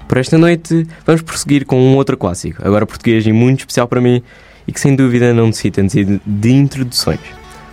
Por 0.08 0.18
esta 0.18 0.38
noite, 0.38 0.88
vamos 1.06 1.22
prosseguir 1.22 1.66
com 1.66 1.80
um 1.80 1.96
outro 1.96 2.18
clássico, 2.18 2.66
agora 2.66 2.86
português 2.86 3.26
e 3.28 3.32
muito 3.32 3.60
especial 3.60 3.88
para 3.88 4.02
mim, 4.02 4.24
e 4.68 4.72
que 4.72 4.80
sem 4.80 4.96
dúvida 4.96 5.34
não 5.34 5.48
necessita 5.48 5.82
de 6.26 6.52
introduções. 6.52 7.20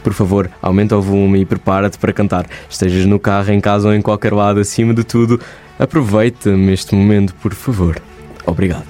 Por 0.03 0.13
favor, 0.13 0.51
aumenta 0.63 0.97
o 0.97 1.03
volume 1.03 1.41
e 1.41 1.45
prepara-te 1.45 1.99
para 1.99 2.13
cantar. 2.13 2.47
Estejas 2.71 3.07
no 3.07 3.19
carro, 3.19 3.53
em 3.53 3.61
casa 3.61 3.89
ou 3.89 3.95
em 3.95 4.03
qualquer 4.03 4.33
lado, 4.33 4.61
acima 4.61 4.95
de 4.95 5.03
tudo, 5.03 5.41
aproveita-me 5.79 6.73
este 6.73 6.95
momento, 6.95 7.35
por 7.37 7.55
favor. 7.55 8.01
Obrigado. 8.45 8.87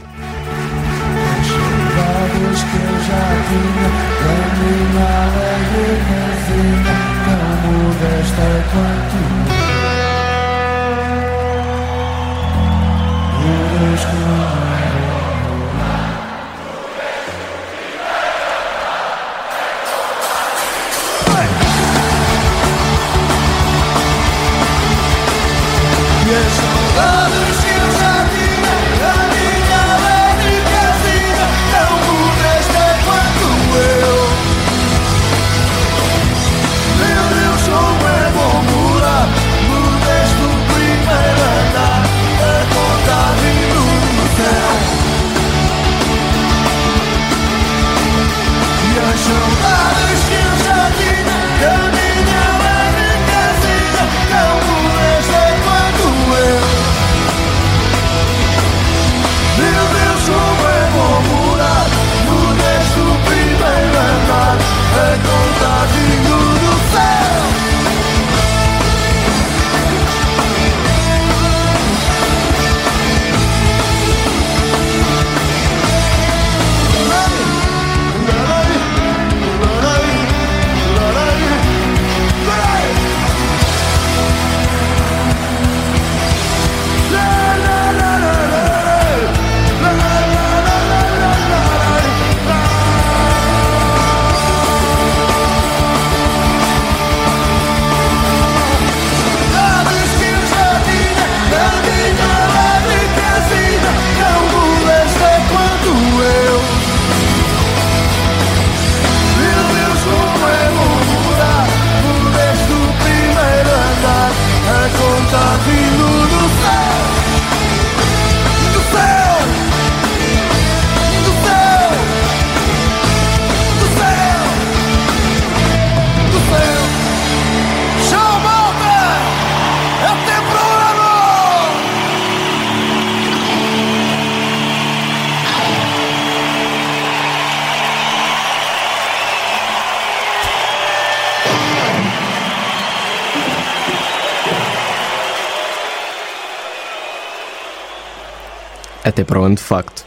até 149.07 149.23
para 149.25 149.41
onde 149.41 149.57
de 149.57 149.63
facto. 149.63 150.05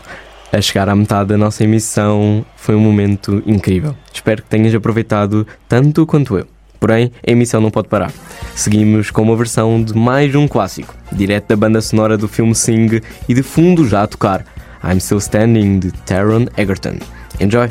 A 0.52 0.62
chegar 0.62 0.90
à 0.90 0.96
metade 0.96 1.30
da 1.30 1.38
nossa 1.38 1.64
emissão 1.64 2.46
foi 2.56 2.76
um 2.76 2.80
momento 2.80 3.42
incrível. 3.46 3.96
Espero 4.14 4.44
que 4.44 4.50
tenhas 4.50 4.76
aproveitado 4.76 5.48
tanto 5.68 6.06
quanto 6.06 6.38
eu. 6.38 6.48
Porém, 6.80 7.12
a 7.26 7.32
emissão 7.32 7.62
não 7.62 7.72
pode 7.72 7.88
parar. 7.88 8.12
Seguimos 8.56 9.12
com 9.12 9.22
uma 9.22 9.36
versão 9.36 9.82
de 9.82 9.96
mais 9.96 10.34
um 10.36 10.48
clássico, 10.48 10.96
direto 11.12 11.48
da 11.48 11.56
banda 11.56 11.82
sonora 11.82 12.18
do 12.18 12.28
filme 12.28 12.56
Sing 12.56 13.02
e 13.28 13.34
de 13.34 13.44
fundo 13.44 13.88
já 13.88 14.04
a 14.04 14.08
tocar 14.08 14.46
I'm 14.84 15.00
Still 15.00 15.20
Standing 15.20 15.80
de 15.80 15.92
Taron 15.92 16.48
Egerton. 16.58 17.00
Enjoy! 17.40 17.70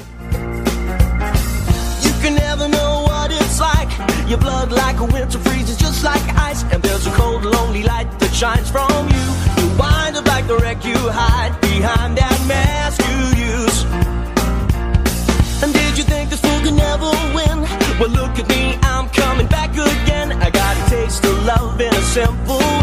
shines 8.39 8.71
from 8.71 8.88
behind 11.81 12.19
that 12.19 12.39
mask 12.49 12.99
you 13.09 13.19
use. 13.53 13.79
And 15.63 15.73
did 15.73 15.97
you 15.99 16.05
think 16.05 16.31
this 16.31 16.41
fool 16.41 16.61
could 16.65 16.75
never 16.75 17.11
win? 17.37 17.59
Well, 18.01 18.11
look 18.21 18.35
at 18.39 18.49
me, 18.49 18.77
I'm 18.83 19.09
coming 19.11 19.47
back 19.47 19.71
again. 19.73 20.33
I 20.33 20.51
got 20.51 20.77
a 20.77 20.91
taste 20.91 21.25
of 21.25 21.45
love 21.45 21.81
in 21.81 21.95
a 21.95 22.03
simple 22.03 22.78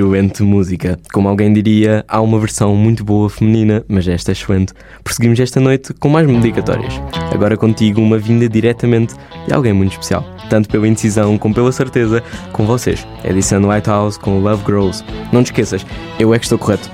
excelente 0.00 0.42
música. 0.42 0.98
Como 1.12 1.28
alguém 1.28 1.52
diria, 1.52 2.02
há 2.08 2.22
uma 2.22 2.38
versão 2.38 2.74
muito 2.74 3.04
boa 3.04 3.28
feminina, 3.28 3.84
mas 3.86 4.08
esta 4.08 4.30
é 4.30 4.32
excelente. 4.32 4.72
Prosseguimos 5.04 5.38
esta 5.38 5.60
noite 5.60 5.92
com 5.94 6.08
mais 6.08 6.26
medicatórias. 6.26 6.94
Agora 7.32 7.56
contigo 7.56 8.00
uma 8.00 8.18
vinda 8.18 8.48
diretamente 8.48 9.14
de 9.46 9.52
alguém 9.52 9.74
muito 9.74 9.92
especial. 9.92 10.24
Tanto 10.48 10.70
pela 10.70 10.88
indecisão 10.88 11.36
como 11.36 11.54
pela 11.54 11.70
certeza, 11.70 12.22
com 12.52 12.64
vocês. 12.64 13.06
Edição 13.22 13.60
Lighthouse 13.60 14.18
com 14.18 14.40
Love 14.40 14.64
Grows. 14.64 15.04
Não 15.32 15.42
te 15.42 15.46
esqueças, 15.46 15.84
eu 16.18 16.32
é 16.32 16.38
que 16.38 16.46
estou 16.46 16.58
correto. 16.58 16.90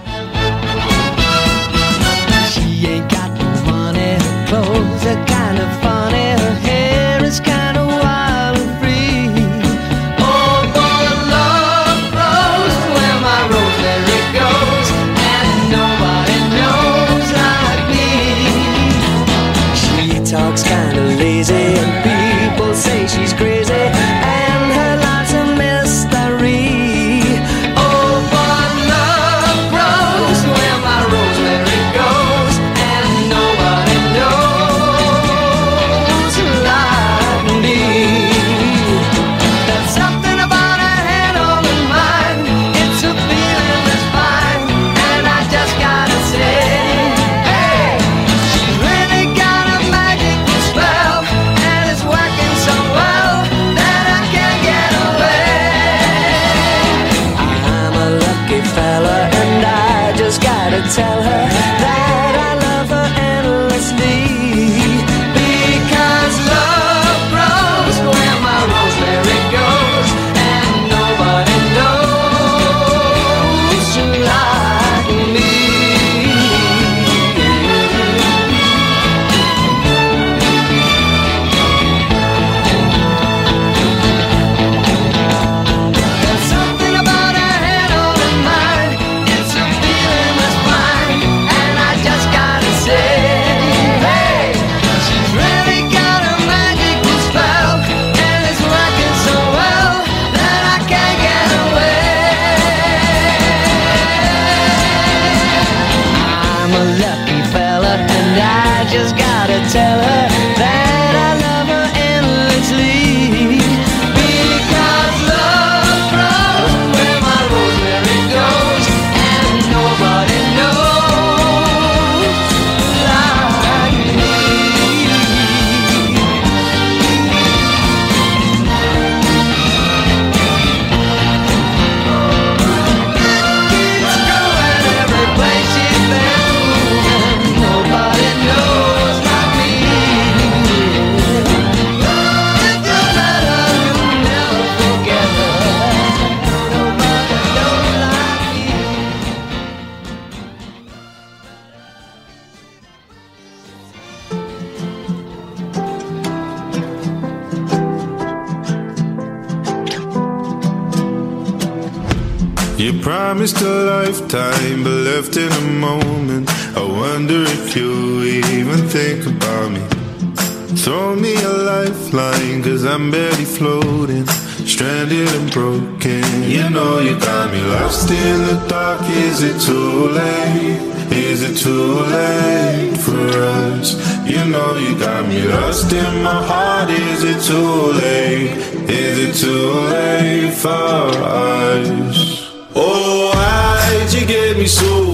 Is 179.36 179.42
it 179.42 179.60
too 179.60 180.08
late? 180.12 180.80
Is 181.12 181.42
it 181.42 181.58
too 181.58 182.00
late 182.08 182.96
for 182.96 183.28
us? 183.42 183.92
You 184.26 184.42
know 184.46 184.78
you 184.78 184.98
got 184.98 185.28
me 185.28 185.42
lost 185.42 185.92
in 185.92 186.22
my 186.22 186.42
heart. 186.42 186.88
Is 186.88 187.22
it 187.22 187.42
too 187.42 187.92
late? 188.00 188.56
Is 188.88 189.18
it 189.26 189.34
too 189.44 189.72
late 189.92 190.54
for 190.54 190.70
us? 190.72 192.50
Oh, 192.74 193.30
why'd 193.34 194.10
you 194.14 194.26
get 194.26 194.56
me 194.56 194.66
so 194.66 195.05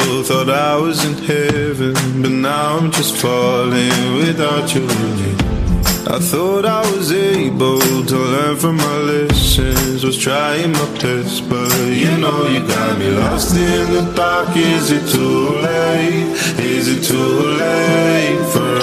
angel, 0.00 0.22
thought 0.22 0.50
I 0.50 0.76
was 0.76 1.04
in 1.04 1.14
heaven, 1.24 1.94
but 2.22 2.30
now 2.30 2.78
I'm 2.78 2.90
just 2.90 3.16
falling 3.16 4.14
without 4.16 4.74
you. 4.74 4.86
I 6.06 6.18
thought 6.18 6.64
I 6.64 6.80
was 6.92 7.12
able 7.12 7.78
to 7.78 8.16
learn 8.16 8.56
from 8.56 8.76
my 8.76 8.96
lessons, 8.96 10.04
was 10.04 10.18
trying 10.18 10.72
my 10.72 10.98
best, 11.00 11.48
but 11.48 11.72
you 11.88 12.16
know 12.18 12.46
you 12.48 12.66
got 12.66 12.98
me 12.98 13.10
lost 13.10 13.54
in 13.54 13.92
the 13.92 14.12
dark. 14.16 14.56
Is 14.56 14.90
it 14.90 15.06
too 15.08 15.50
late? 15.60 16.32
Is 16.58 16.88
it 16.88 17.04
too 17.04 17.16
late 17.62 18.44
for 18.52 18.76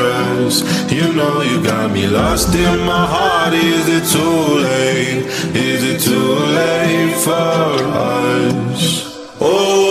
us? 0.45 0.63
You 0.91 1.11
know 1.13 1.41
you 1.41 1.61
got 1.63 1.91
me 1.91 2.07
lost 2.07 2.55
in 2.55 2.79
my 2.85 3.05
heart. 3.05 3.53
Is 3.53 3.87
it 3.89 4.05
too 4.15 4.55
late? 4.63 5.25
Is 5.55 5.83
it 5.83 5.99
too 5.99 6.35
late 6.59 7.15
for 7.25 7.83
us? 7.97 9.35
Oh, 9.41 9.86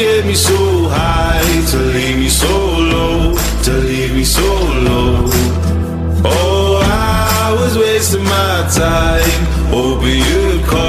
get 0.00 0.24
me 0.24 0.34
so 0.34 0.88
high 0.88 1.44
to 1.70 1.76
leave 1.94 2.16
me 2.16 2.28
so 2.30 2.54
low, 2.92 3.36
to 3.64 3.72
leave 3.88 4.14
me 4.14 4.24
so 4.24 4.48
low? 4.88 5.28
Oh, 6.24 6.80
I 6.82 7.52
was 7.60 7.76
wasting 7.76 8.24
my 8.24 8.56
time, 8.82 9.42
hoping 9.76 10.20
you'd 10.28 10.64
call, 10.64 10.79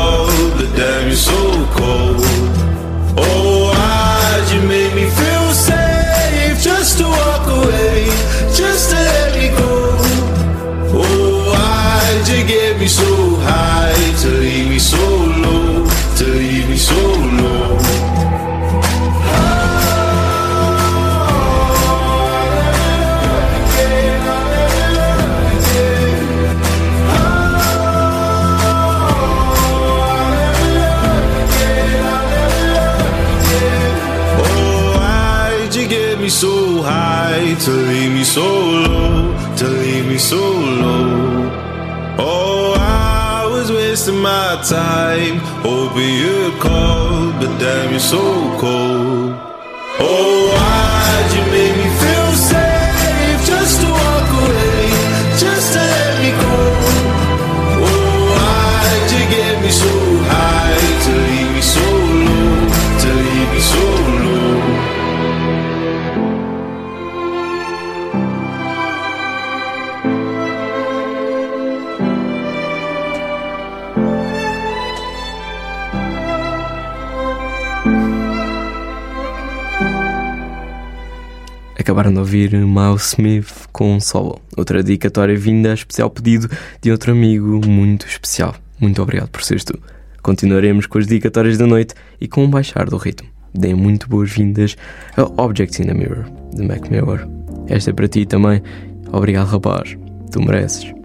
so 38.31 38.47
low, 38.47 39.35
to 39.57 39.67
leave 39.67 40.07
me 40.07 40.17
so 40.17 40.37
low? 40.37 41.51
Oh, 42.17 42.77
I 42.79 43.45
was 43.51 43.69
wasting 43.69 44.19
my 44.19 44.55
time, 44.63 45.39
hoping 45.67 46.13
you'd 46.21 46.57
call, 46.61 47.33
but 47.39 47.51
damn, 47.59 47.91
you're 47.91 47.99
so 47.99 48.21
cold. 48.57 49.35
Oh, 49.99 50.47
why'd 50.53 51.29
you 51.35 51.40
Acabaram 81.91 82.13
de 82.13 82.19
ouvir 82.19 82.53
Miles 82.53 83.09
Smith 83.09 83.67
com 83.73 83.97
um 83.97 83.99
solo. 83.99 84.39
Outra 84.55 84.81
dedicatória 84.81 85.37
vinda 85.37 85.71
a 85.71 85.73
especial 85.73 86.09
pedido 86.09 86.49
de 86.81 86.89
outro 86.89 87.11
amigo 87.11 87.59
muito 87.67 88.07
especial. 88.07 88.55
Muito 88.79 89.01
obrigado 89.01 89.27
por 89.27 89.43
seres 89.43 89.65
tu. 89.65 89.77
Continuaremos 90.21 90.85
com 90.85 90.99
as 90.99 91.05
dedicatórias 91.05 91.57
da 91.57 91.67
noite 91.67 91.93
e 92.21 92.29
com 92.29 92.45
o 92.45 92.47
baixar 92.47 92.89
do 92.89 92.95
ritmo. 92.95 93.27
Deem 93.53 93.73
muito 93.73 94.07
boas-vindas 94.07 94.77
a 95.17 95.23
Objects 95.43 95.81
in 95.81 95.87
the 95.87 95.93
Mirror, 95.93 96.31
de 96.53 96.65
Mac 96.65 96.89
Miller. 96.89 97.27
Esta 97.67 97.89
é 97.89 97.93
para 97.93 98.07
ti 98.07 98.25
também. 98.25 98.63
Obrigado, 99.11 99.47
rapaz. 99.47 99.97
Tu 100.31 100.41
mereces. 100.41 101.00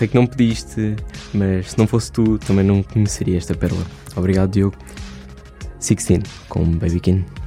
Sei 0.00 0.08
que 0.08 0.14
não 0.14 0.26
pediste, 0.26 0.96
mas 1.34 1.72
se 1.72 1.78
não 1.78 1.86
fosse 1.86 2.10
tu, 2.10 2.38
também 2.38 2.64
não 2.64 2.82
conheceria 2.82 3.36
esta 3.36 3.54
pérola. 3.54 3.84
Obrigado, 4.16 4.52
Diogo. 4.52 4.74
16 5.78 6.22
com 6.48 6.64
Baby 6.64 7.00
King. 7.00 7.39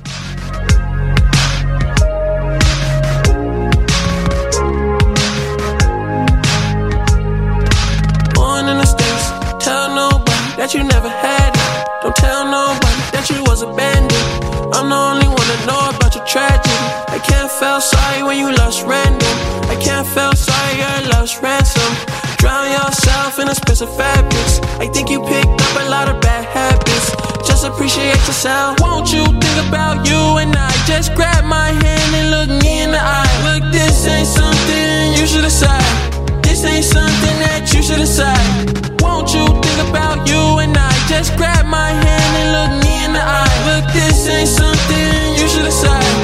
Appreciate. 28.45 28.81
Won't 28.81 29.11
you 29.11 29.25
think 29.25 29.67
about 29.67 30.07
you 30.07 30.37
and 30.37 30.55
I? 30.55 30.71
Just 30.85 31.15
grab 31.15 31.45
my 31.45 31.69
hand 31.69 32.15
and 32.15 32.31
look 32.31 32.63
me 32.63 32.83
in 32.83 32.91
the 32.91 32.99
eye. 32.99 33.27
Look, 33.43 33.71
this 33.71 34.07
ain't 34.07 34.27
something 34.27 35.13
you 35.19 35.25
should 35.27 35.43
decide. 35.43 36.43
This 36.43 36.63
ain't 36.65 36.85
something 36.85 37.39
that 37.39 37.71
you 37.73 37.81
should 37.81 37.99
decide. 37.99 39.01
Won't 39.01 39.33
you 39.33 39.45
think 39.47 39.89
about 39.89 40.27
you 40.27 40.59
and 40.59 40.75
I? 40.75 40.91
Just 41.07 41.35
grab 41.37 41.65
my 41.65 41.89
hand 41.89 42.31
and 42.39 42.49
look 42.55 42.71
me 42.83 43.05
in 43.05 43.13
the 43.13 43.23
eye. 43.23 43.55
Look, 43.67 43.85
this 43.93 44.27
ain't 44.27 44.49
something 44.49 45.35
you 45.39 45.47
should 45.47 45.65
decide. 45.65 46.15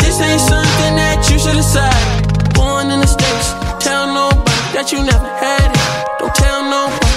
This 0.00 0.20
ain't 0.20 0.40
something 0.40 0.94
that 0.96 1.26
you 1.30 1.38
should 1.38 1.56
decide. 1.56 2.54
Born 2.54 2.90
in 2.90 3.00
the 3.00 3.06
States, 3.06 3.54
tell 3.78 4.06
nobody 4.06 4.66
that 4.74 4.90
you 4.92 5.02
never 5.02 5.28
had 5.42 5.70
it. 5.70 6.18
Don't 6.18 6.34
tell 6.34 6.62
nobody 6.62 7.07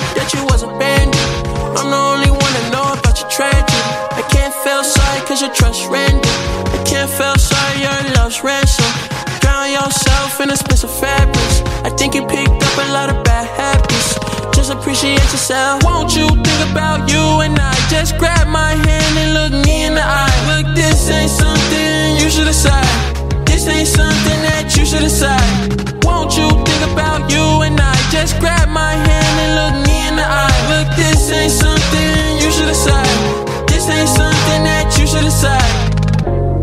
cause 5.41 5.47
your 5.47 5.55
trust 5.55 5.89
rendered. 5.89 6.26
I 6.26 6.84
can't 6.85 7.09
feel 7.09 7.35
sorry 7.35 7.81
your 7.81 8.15
love's 8.15 8.43
ransom. 8.43 8.85
Drown 9.39 9.72
yourself 9.72 10.39
in 10.41 10.49
expensive 10.49 10.91
fabrics. 10.99 11.61
I 11.84 11.89
think 11.89 12.15
you 12.15 12.26
picked 12.27 12.49
up 12.49 12.77
a 12.77 12.93
lot 12.93 13.09
of 13.09 13.23
bad 13.23 13.47
habits. 13.57 14.19
Just 14.55 14.72
appreciate 14.72 15.23
yourself. 15.34 15.84
Won't 15.84 16.15
you 16.15 16.27
think 16.27 16.61
about 16.72 17.09
you 17.09 17.41
and 17.41 17.57
I? 17.57 17.73
Just 17.89 18.18
grab 18.18 18.47
my 18.47 18.73
hand 18.85 19.13
and 19.18 19.34
look 19.34 19.65
me 19.65 19.85
in 19.85 19.95
the 19.95 20.03
eye. 20.03 20.38
Look, 20.49 20.76
this 20.76 21.09
ain't 21.09 21.31
something 21.31 22.18
you 22.22 22.30
should 22.30 22.47
decide. 22.47 22.91
This 23.45 23.68
ain't 23.68 23.88
something 23.88 24.39
that 24.47 24.76
you 24.77 24.85
should 24.85 25.01
decide. 25.01 26.03
Won't 26.03 26.38
you 26.38 26.49
think 26.49 26.81
about 26.93 27.31
you 27.31 27.45
and 27.65 27.80
I? 27.80 27.95
Just 28.11 28.39
grab 28.39 28.69
my 28.69 28.93
hand 28.93 29.35
and 29.43 29.51
look 29.59 29.76
me 29.88 29.97
in 30.07 30.15
the 30.18 30.27
eye. 30.27 30.59
Look, 30.72 30.88
this 30.95 31.31
ain't 31.31 31.51
something 31.51 32.38
you 32.43 32.51
should 32.51 32.68
decide. 32.68 33.51
This 33.82 33.90
ain't 33.90 34.10
something 34.10 34.64
that 34.64 34.95
you 34.99 35.08
should 35.08 35.26
decide. 35.26 36.06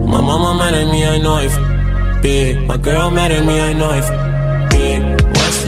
My 0.06 0.20
mama 0.20 0.54
mad 0.56 0.74
at 0.74 0.86
me, 0.86 1.04
I 1.04 1.18
know 1.18 1.38
if 1.42 2.22
big. 2.22 2.64
My 2.64 2.76
girl 2.76 3.10
mad 3.10 3.32
at 3.32 3.44
me, 3.44 3.58
I 3.58 3.72
know 3.72 3.90
if 3.90 4.06
big. 4.70 5.02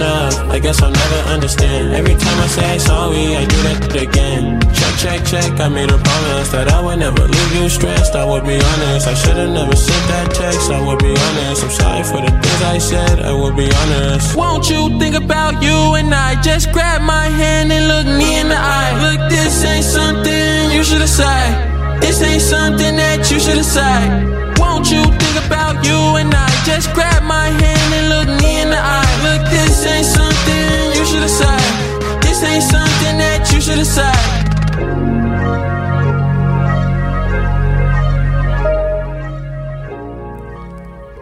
I 0.02 0.58
guess 0.58 0.82
I'll 0.82 0.90
never 0.90 1.20
understand. 1.28 1.94
Every 1.94 2.14
time 2.14 2.38
I 2.40 2.46
say 2.46 2.78
sorry, 2.78 3.36
I 3.36 3.44
do 3.44 3.56
that 3.68 3.96
again. 3.96 4.60
Check, 4.72 4.94
check, 4.98 5.20
check. 5.26 5.60
I 5.60 5.68
made 5.68 5.90
a 5.90 5.98
promise 5.98 6.48
that 6.50 6.68
I 6.68 6.80
would 6.80 6.98
never 6.98 7.22
leave 7.26 7.52
you 7.54 7.68
stressed. 7.68 8.14
I 8.14 8.24
would 8.24 8.44
be 8.44 8.56
honest. 8.56 9.06
I 9.06 9.14
should've 9.14 9.50
never 9.50 9.76
sent 9.76 10.04
that 10.08 10.34
text. 10.34 10.70
I 10.70 10.80
would 10.86 10.98
be 10.98 11.12
honest. 11.12 11.64
I'm 11.64 11.70
sorry 11.70 12.02
for 12.04 12.20
the 12.24 12.30
things 12.30 12.62
I 12.62 12.78
said. 12.78 13.20
I 13.20 13.32
would 13.32 13.56
be 13.56 13.70
honest. 13.70 14.36
Won't 14.36 14.70
you 14.70 14.98
think 14.98 15.16
about 15.16 15.62
you 15.62 15.94
and 15.94 16.14
I? 16.14 16.40
Just 16.40 16.72
grab 16.72 17.02
my 17.02 17.26
hand 17.26 17.72
and 17.72 17.88
look 17.88 18.06
me 18.06 18.40
in 18.40 18.48
the 18.48 18.58
eye. 18.58 18.92
Look, 19.04 19.30
this 19.30 19.64
ain't 19.64 19.84
something 19.84 20.70
you 20.70 20.82
should 20.84 21.00
decide. 21.00 22.00
This 22.00 22.22
ain't 22.22 22.42
something 22.42 22.96
that 22.96 23.30
you 23.30 23.38
should 23.38 23.56
decide. 23.56 24.58
Won't 24.58 24.90
you 24.90 25.04
about 25.50 25.84
you 25.84 26.00
and 26.20 26.32
I? 26.32 26.48
Just 26.64 26.94
grab 26.94 27.22
my 27.22 27.48
hand 27.62 27.90
and 27.98 28.06
look 28.14 28.28
me 28.40 28.62
in 28.62 28.70
the 28.70 28.78
eye. 28.78 29.14
Look, 29.26 29.42
this 29.50 29.84
ain't 29.86 30.06
something 30.06 30.66
you 30.96 31.04
should 31.04 31.24
decide. 31.26 31.74
This 32.22 32.42
ain't 32.42 32.62
something 32.62 33.16
that 33.18 33.50
you 33.52 33.60
should 33.60 33.78
decide. 33.78 34.40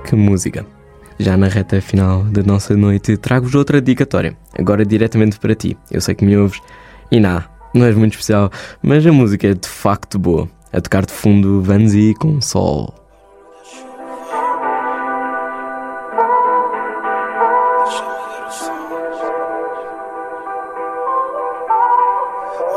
Que 0.05 0.17
música! 0.17 0.67
Já 1.19 1.37
na 1.37 1.49
reta 1.49 1.81
final 1.81 2.23
da 2.25 2.43
nossa 2.43 2.77
noite, 2.77 3.17
trago-vos 3.17 3.55
outra 3.55 3.81
dedicatória, 3.81 4.37
agora 4.57 4.85
diretamente 4.85 5.39
para 5.39 5.55
ti. 5.55 5.77
Eu 5.91 6.01
sei 6.01 6.15
que 6.15 6.25
me 6.25 6.37
ouves 6.37 6.61
e 7.11 7.19
não, 7.19 7.43
não 7.75 7.87
és 7.87 7.97
muito 7.97 8.13
especial, 8.13 8.51
mas 8.83 9.05
a 9.07 9.13
música 9.13 9.49
é 9.49 9.55
de 9.55 9.69
facto 9.69 10.19
boa. 10.19 10.49
A 10.73 10.81
tocar 10.81 11.05
de 11.05 11.13
fundo 11.13 11.63
Vanzi 11.63 12.15
com 12.19 12.41
sol. 12.41 13.08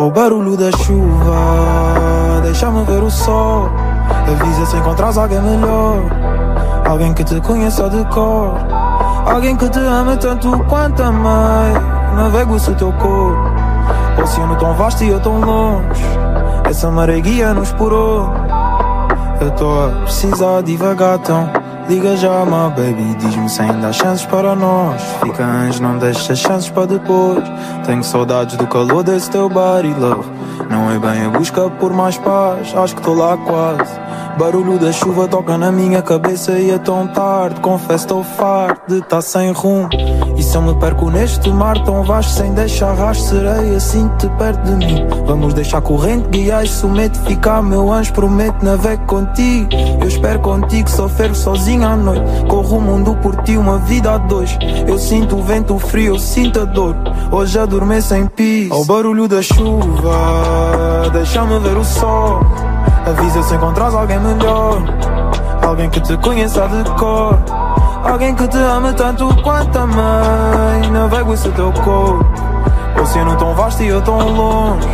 O 0.02 0.10
barulho 0.10 0.58
da 0.58 0.72
chuva 0.72 2.42
Deixa-me 2.42 2.84
ver 2.86 3.04
o 3.04 3.12
sol. 3.12 3.70
Avisa 4.28 4.66
se 4.66 4.76
encontras 4.78 5.16
alguém 5.16 5.40
melhor. 5.40 6.02
Alguém 6.90 7.14
que 7.14 7.24
te 7.24 7.40
conheça 7.40 7.88
de 7.88 8.04
cor. 8.06 8.56
Alguém 9.32 9.56
que 9.56 9.70
te 9.70 9.78
ame 9.78 10.18
tanto 10.18 10.58
quanto 10.64 11.04
amei 11.04 11.74
Navego 12.16 12.60
se 12.60 12.74
teu 12.74 12.92
corpo. 12.94 13.38
Oceano 14.24 14.56
tão 14.56 14.74
vasto 14.74 15.04
e 15.04 15.10
eu 15.10 15.20
tão 15.20 15.40
longe. 15.40 16.04
Essa 16.68 16.90
maré 16.90 17.20
guia-nos 17.20 17.72
por 17.74 17.94
onde? 17.94 18.42
Eu 19.40 19.52
tô 19.52 19.70
a 19.70 20.02
precisar 20.02 20.62
devagar 20.64 21.20
tão 21.20 21.61
Liga 21.90 22.16
já, 22.18 22.46
my 22.46 22.70
baby 22.76 23.16
Diz-me 23.20 23.50
se 23.50 23.62
ainda 23.62 23.90
há 23.90 23.94
chances 23.94 24.26
para 24.26 24.56
nós. 24.56 25.02
Fica 25.24 25.44
anjo, 25.44 25.82
não 25.82 25.98
deixa 25.98 26.36
chances 26.36 26.70
para 26.70 26.88
depois. 26.88 27.44
Tenho 27.86 28.04
saudades 28.04 28.56
do 28.58 28.68
calor 28.68 29.04
desse 29.04 29.30
teu 29.30 29.50
body, 29.50 29.94
love. 29.94 30.30
Não 30.70 30.92
é 30.92 31.00
bem 31.00 31.26
a 31.26 31.30
busca 31.30 31.70
por 31.70 31.92
mais 31.92 32.18
paz 32.18 32.74
Acho 32.76 32.96
que 32.96 33.02
tô 33.02 33.14
lá 33.14 33.38
quase. 33.38 34.00
Barulho 34.38 34.80
da 34.80 34.92
chuva 34.92 35.28
toca 35.28 35.58
na 35.58 35.72
minha 35.72 36.02
cabeça 36.02 36.54
e 36.54 36.72
é 36.72 36.78
tão 36.78 37.08
tarde. 37.08 37.60
Confesso 37.60 38.06
estou 38.06 38.24
farto 38.24 38.94
de 38.94 39.02
tá 39.02 39.22
sem 39.22 39.52
rumo 39.52 39.90
Se 40.52 40.58
eu 40.58 40.62
me 40.64 40.76
perco 40.76 41.10
neste 41.10 41.50
mar 41.50 41.82
tão 41.86 42.04
vasto 42.04 42.34
Sem 42.34 42.54
deixar 42.54 42.94
rastro 42.94 43.40
serei 43.40 43.74
assim 43.74 44.10
te 44.20 44.28
perto 44.32 44.62
de 44.64 44.86
mim. 44.86 45.08
Vamos 45.26 45.54
deixar 45.54 45.80
corrente 45.80 46.28
guiar 46.28 46.66
e 46.66 46.68
somente 46.68 47.18
ficar 47.20 47.64
Meu 47.64 47.90
anjo 47.90 48.12
prometo 48.12 48.62
navego 48.62 49.02
contigo. 49.06 49.70
Eu 50.02 50.06
espero 50.10 50.40
contigo, 50.42 50.90
só 50.90 51.08
fervo 51.08 51.36
sozinho 51.36 51.88
à 51.88 51.96
noite. 51.96 52.26
Corro 52.50 52.80
o 52.80 52.82
mundo 52.82 53.16
por 53.22 53.34
ti, 53.44 53.56
uma 53.56 53.78
vida 53.78 54.16
a 54.16 54.18
dois. 54.18 54.58
Eu 54.86 55.00
sinto 55.00 55.38
o 55.38 55.42
vento 55.42 55.80
frio, 55.80 56.16
eu 56.16 56.20
sinto 56.20 56.60
a 56.60 56.66
dor. 56.66 56.98
Hoje 57.32 57.58
adormeço 57.58 58.14
em 58.14 58.26
paz 58.26 58.72
Ao 58.72 58.84
barulho 58.84 59.30
da 59.30 59.42
chuva 59.42 61.10
Deixa-me 61.14 61.60
ver 61.60 61.78
o 61.78 61.86
sol. 61.86 62.42
Avisa 63.06 63.42
se 63.44 63.56
encontras 63.56 63.96
alguém 63.96 64.20
melhor. 64.20 64.84
Alguém 65.66 65.90
que 65.90 66.02
te 66.02 66.18
conheça 66.18 66.68
de 66.68 66.84
cor 67.00 67.40
Alguém 68.04 68.36
que 68.36 68.48
te 68.48 68.58
ame 68.58 68.94
tanto 68.94 69.28
quanto 69.44 69.78
a 69.78 69.88
mãe. 69.88 70.92
Navego 70.92 71.34
esse 71.34 71.50
teu 71.52 71.72
corpo. 71.72 72.26
Oceano 73.02 73.36
tão 73.38 73.54
vasto 73.56 73.84
e 73.84 73.88
eu 73.88 74.02
tão 74.02 74.18
longe. 74.18 74.88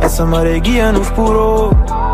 Essa 0.00 0.24
maré 0.24 0.58
guia-nos 0.58 1.10
por 1.10 1.36
outro 1.36 2.11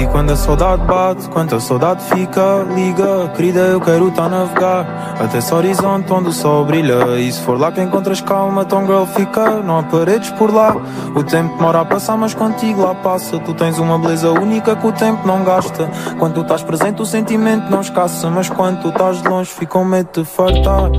e 0.00 0.06
quando 0.06 0.30
a 0.30 0.36
saudade 0.36 0.82
bate, 0.84 1.28
quando 1.28 1.54
a 1.54 1.60
saudade 1.60 2.02
fica, 2.04 2.64
liga, 2.74 3.28
querida, 3.36 3.60
eu 3.60 3.80
quero 3.80 4.10
tá 4.10 4.30
navegar 4.30 5.14
até 5.20 5.38
esse 5.38 5.52
horizonte 5.52 6.10
onde 6.10 6.30
o 6.30 6.32
sol 6.32 6.64
brilha. 6.64 7.18
E 7.18 7.30
se 7.30 7.40
for 7.42 7.58
lá 7.58 7.70
que 7.70 7.82
encontras 7.82 8.22
calma, 8.22 8.62
então 8.62 8.86
girl 8.86 9.04
fica, 9.04 9.60
não 9.60 9.78
há 9.78 9.82
paredes 9.82 10.30
por 10.30 10.52
lá. 10.52 10.74
O 11.14 11.22
tempo 11.22 11.54
demora 11.56 11.82
a 11.82 11.84
passar, 11.84 12.16
mas 12.16 12.32
contigo 12.32 12.80
lá 12.82 12.94
passa. 12.94 13.38
Tu 13.40 13.52
tens 13.52 13.78
uma 13.78 13.98
beleza 13.98 14.30
única 14.30 14.74
que 14.74 14.86
o 14.86 14.92
tempo 14.92 15.26
não 15.26 15.44
gasta. 15.44 15.90
Quando 16.18 16.34
tu 16.34 16.40
estás 16.42 16.62
presente, 16.62 17.02
o 17.02 17.04
sentimento 17.06 17.70
não 17.70 17.82
escassa, 17.82 18.30
mas 18.30 18.48
quando 18.48 18.80
tu 18.80 18.88
estás 18.88 19.20
de 19.20 19.28
longe, 19.28 19.50
fica 19.50 19.72
com 19.72 19.84
medo 19.84 20.08
de 20.12 20.24
fartar. 20.24 20.90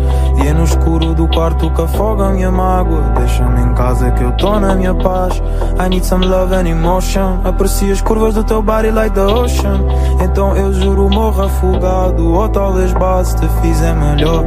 E 0.43 0.47
é 0.47 0.53
no 0.53 0.63
escuro 0.63 1.15
do 1.15 1.27
quarto 1.27 1.71
que 1.71 1.81
afoga 1.81 2.25
a 2.25 2.29
minha 2.31 2.51
mágoa. 2.51 3.01
Deixa-me 3.17 3.61
em 3.61 3.73
casa 3.73 4.11
que 4.11 4.23
eu 4.23 4.31
tô 4.33 4.59
na 4.59 4.75
minha 4.75 4.93
paz. 4.93 5.41
I 5.83 5.89
need 5.89 6.05
some 6.05 6.25
love 6.25 6.53
and 6.53 6.67
emotion. 6.67 7.39
Aprecio 7.43 7.91
as 7.91 8.01
curvas 8.01 8.35
do 8.35 8.43
teu 8.43 8.61
body 8.91 8.93
like 8.93 9.13
the 9.13 9.21
ocean. 9.21 9.87
Então 10.21 10.55
eu 10.55 10.73
juro 10.73 11.09
morro 11.09 11.43
afogado. 11.43 12.33
Ou 12.33 12.49
talvez 12.49 12.93
base 12.93 13.35
te 13.37 13.47
fizer 13.61 13.93
melhor. 13.95 14.45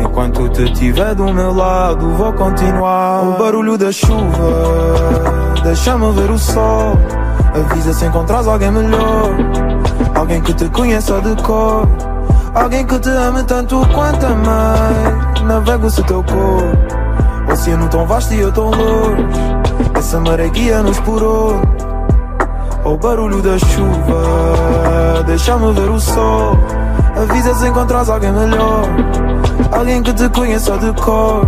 Enquanto 0.00 0.48
te 0.50 0.70
tiver 0.72 1.14
do 1.14 1.32
meu 1.32 1.54
lado, 1.54 2.10
vou 2.10 2.32
continuar. 2.32 3.22
O 3.22 3.38
barulho 3.38 3.78
da 3.78 3.90
chuva, 3.92 5.62
deixa-me 5.62 6.12
ver 6.12 6.30
o 6.30 6.38
sol. 6.38 6.98
Avisa 7.54 7.92
se 7.92 8.04
encontras 8.04 8.46
alguém 8.46 8.70
melhor. 8.70 9.30
Alguém 10.14 10.40
que 10.42 10.52
te 10.52 10.68
conheça 10.68 11.20
de 11.20 11.42
cor. 11.42 11.88
Alguém 12.54 12.86
que 12.86 12.98
te 12.98 13.10
ame 13.10 13.42
tanto 13.44 13.80
quanto 13.94 14.26
a 14.26 14.30
mãe. 14.30 15.44
Navego 15.44 15.88
se 15.90 16.02
teu 16.04 16.22
corpo. 16.24 17.52
Oceano 17.52 17.88
tão 17.88 18.06
vasto 18.06 18.34
e 18.34 18.40
eu 18.40 18.52
tão 18.52 18.70
longe. 18.70 19.24
Essa 19.94 20.20
maré 20.20 20.48
guia-nos 20.48 20.98
por. 21.00 21.22
O 22.86 22.96
barulho 22.96 23.42
da 23.42 23.58
chuva 23.58 25.24
Deixa-me 25.26 25.72
ver 25.72 25.90
o 25.90 25.98
sol. 25.98 26.56
Avisa 27.16 27.52
se 27.56 27.66
encontras 27.66 28.08
alguém 28.08 28.32
melhor. 28.32 28.84
Alguém 29.72 30.00
que 30.04 30.12
te 30.14 30.28
conheça 30.28 30.78
de 30.78 30.92
cor. 30.92 31.44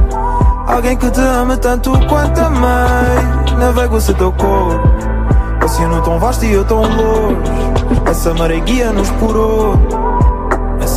Alguém 0.66 0.96
que 0.96 1.08
te 1.08 1.20
ame 1.20 1.56
tanto 1.58 1.92
quanto 2.08 2.40
a 2.40 2.50
mãe. 2.50 3.56
Navego 3.56 4.00
se 4.00 4.12
teu 4.14 4.32
corpo. 4.32 4.82
Oceano 5.64 6.02
tão 6.02 6.18
vasto 6.18 6.44
e 6.44 6.52
eu 6.52 6.64
tão 6.64 6.82
longe. 6.82 7.52
Essa 8.04 8.34
maré 8.34 8.58
guia-nos 8.58 9.08
por 9.12 9.36
onde 9.36 10.07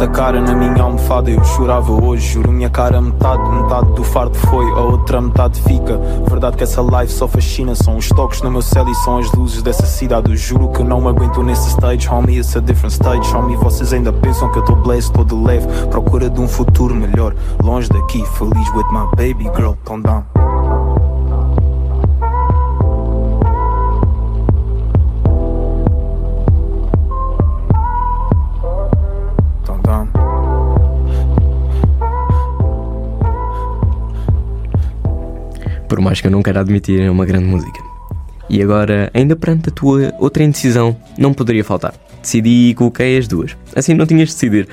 essa 0.01 0.07
cara 0.07 0.41
na 0.41 0.55
minha 0.55 0.81
almofada. 0.81 1.29
Eu 1.29 1.43
chorava 1.43 1.91
hoje 1.91 2.33
Juro 2.33 2.51
minha 2.51 2.69
cara 2.69 2.99
metade, 2.99 3.47
metade 3.49 3.91
do 3.91 4.03
fardo 4.03 4.35
foi 4.35 4.65
A 4.71 4.79
outra 4.79 5.21
metade 5.21 5.61
fica. 5.61 5.99
Verdade 6.27 6.57
que 6.57 6.63
essa 6.63 6.81
live 6.81 7.11
só 7.11 7.27
fascina 7.27 7.75
São 7.75 7.97
os 7.97 8.09
toques 8.09 8.41
no 8.41 8.49
meu 8.49 8.63
céu 8.63 8.87
e 8.87 8.95
são 8.95 9.19
as 9.19 9.31
luzes 9.33 9.61
dessa 9.61 9.85
cidade. 9.85 10.31
Eu 10.31 10.37
juro 10.37 10.69
que 10.69 10.83
não 10.83 11.07
aguento 11.07 11.43
nesse 11.43 11.69
stage 11.69 12.09
Homie, 12.09 12.39
it's 12.39 12.55
a 12.55 12.59
different 12.59 12.93
stage. 12.93 13.35
Homie, 13.35 13.55
vocês 13.57 13.93
ainda 13.93 14.11
pensam 14.11 14.51
que 14.51 14.57
eu 14.57 14.65
tô 14.65 14.75
blessed, 14.75 15.13
tô 15.13 15.23
de 15.23 15.35
leve. 15.35 15.67
Procura 15.87 16.29
de 16.29 16.41
um 16.41 16.47
futuro 16.47 16.95
melhor 16.95 17.35
Longe 17.63 17.87
daqui, 17.89 18.25
feliz 18.37 18.67
with 18.73 18.87
my 18.91 19.05
baby 19.15 19.49
girl 19.55 19.73
Tão 19.85 20.01
down 20.01 20.40
Mais 36.11 36.19
que 36.19 36.27
eu 36.27 36.31
não 36.31 36.43
queira 36.43 36.59
admitir, 36.59 36.99
é 36.99 37.09
uma 37.09 37.25
grande 37.25 37.45
música. 37.45 37.79
E 38.49 38.61
agora, 38.61 39.09
ainda 39.13 39.33
perante 39.33 39.69
a 39.69 39.71
tua 39.71 40.13
outra 40.19 40.43
indecisão, 40.43 40.93
não 41.17 41.33
poderia 41.33 41.63
faltar. 41.63 41.93
Decidi 42.21 42.71
e 42.71 42.73
coloquei 42.73 43.17
as 43.17 43.29
duas. 43.29 43.55
Assim 43.73 43.93
não 43.93 44.05
tinhas 44.05 44.27
de 44.27 44.35
decidir. 44.35 44.67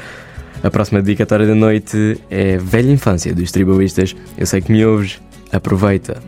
A 0.64 0.68
próxima 0.68 1.00
dedicatória 1.00 1.46
da 1.46 1.54
noite 1.54 2.20
é 2.28 2.58
Velha 2.58 2.90
Infância 2.90 3.32
dos 3.32 3.52
Tribalistas. 3.52 4.16
Eu 4.36 4.46
sei 4.46 4.60
que 4.60 4.72
me 4.72 4.84
ouves. 4.84 5.20
Aproveita. 5.52 6.20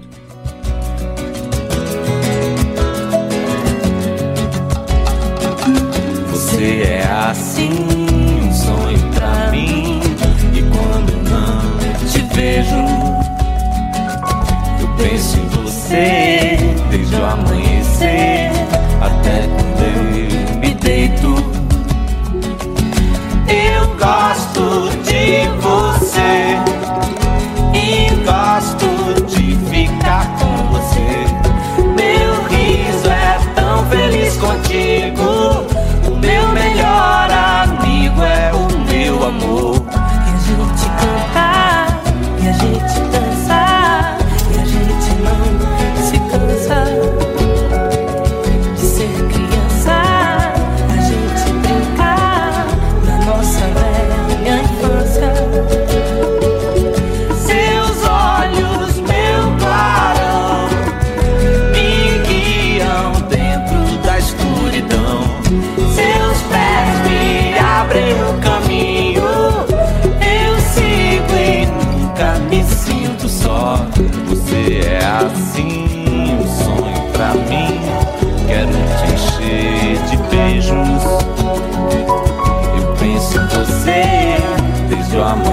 Você 6.30 6.82
é 6.84 7.04
assim, 7.04 8.06
você 15.90 16.56
desde 16.88 17.16
o 17.16 17.24
amanhecer 17.24 18.52
até 19.00 19.48
quando 19.48 19.82
eu 19.82 20.56
me 20.58 20.74
deito. 20.74 21.34
Eu 23.48 23.96
gosto 23.96 24.90
de 25.02 25.48
você 25.60 25.80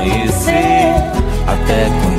amanhecer, 0.07 0.93
até 1.47 1.89
quando 2.01 2.16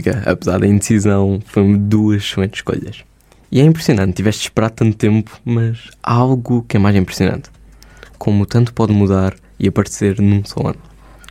música, 0.00 0.22
apesar 0.24 0.58
da 0.58 0.66
indecisão, 0.66 1.40
foram 1.44 1.76
duas 1.76 2.22
excelentes 2.22 2.58
escolhas. 2.58 3.04
E 3.52 3.60
é 3.60 3.64
impressionante, 3.64 4.14
tiveste 4.14 4.42
de 4.42 4.46
esperar 4.46 4.70
tanto 4.70 4.96
tempo, 4.96 5.38
mas 5.44 5.90
há 6.02 6.14
algo 6.14 6.64
que 6.66 6.76
é 6.76 6.80
mais 6.80 6.96
impressionante. 6.96 7.50
Como 8.18 8.46
tanto 8.46 8.72
pode 8.72 8.92
mudar 8.92 9.34
e 9.58 9.68
aparecer 9.68 10.20
num 10.20 10.44
só 10.44 10.68
ano. 10.68 10.78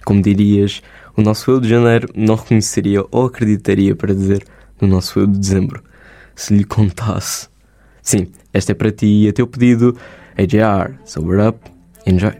Como 0.05 0.21
dirias, 0.21 0.81
o 1.15 1.21
nosso 1.21 1.49
eu 1.51 1.59
de 1.59 1.69
janeiro 1.69 2.09
não 2.15 2.35
reconheceria 2.35 3.03
ou 3.11 3.25
acreditaria 3.25 3.95
para 3.95 4.13
dizer 4.13 4.45
no 4.79 4.87
nosso 4.87 5.19
eu 5.19 5.27
de 5.27 5.37
dezembro, 5.37 5.83
se 6.35 6.53
lhe 6.53 6.63
contasse. 6.63 7.47
Sim, 8.01 8.27
esta 8.53 8.71
é 8.71 8.75
para 8.75 8.91
ti 8.91 9.23
e 9.23 9.29
a 9.29 9.33
teu 9.33 9.47
pedido, 9.47 9.95
AJR, 10.37 10.95
Sober 11.05 11.47
Up, 11.47 11.59
Enjoy. 12.05 12.33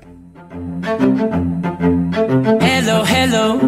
Hello, 2.61 3.03
hello. 3.03 3.59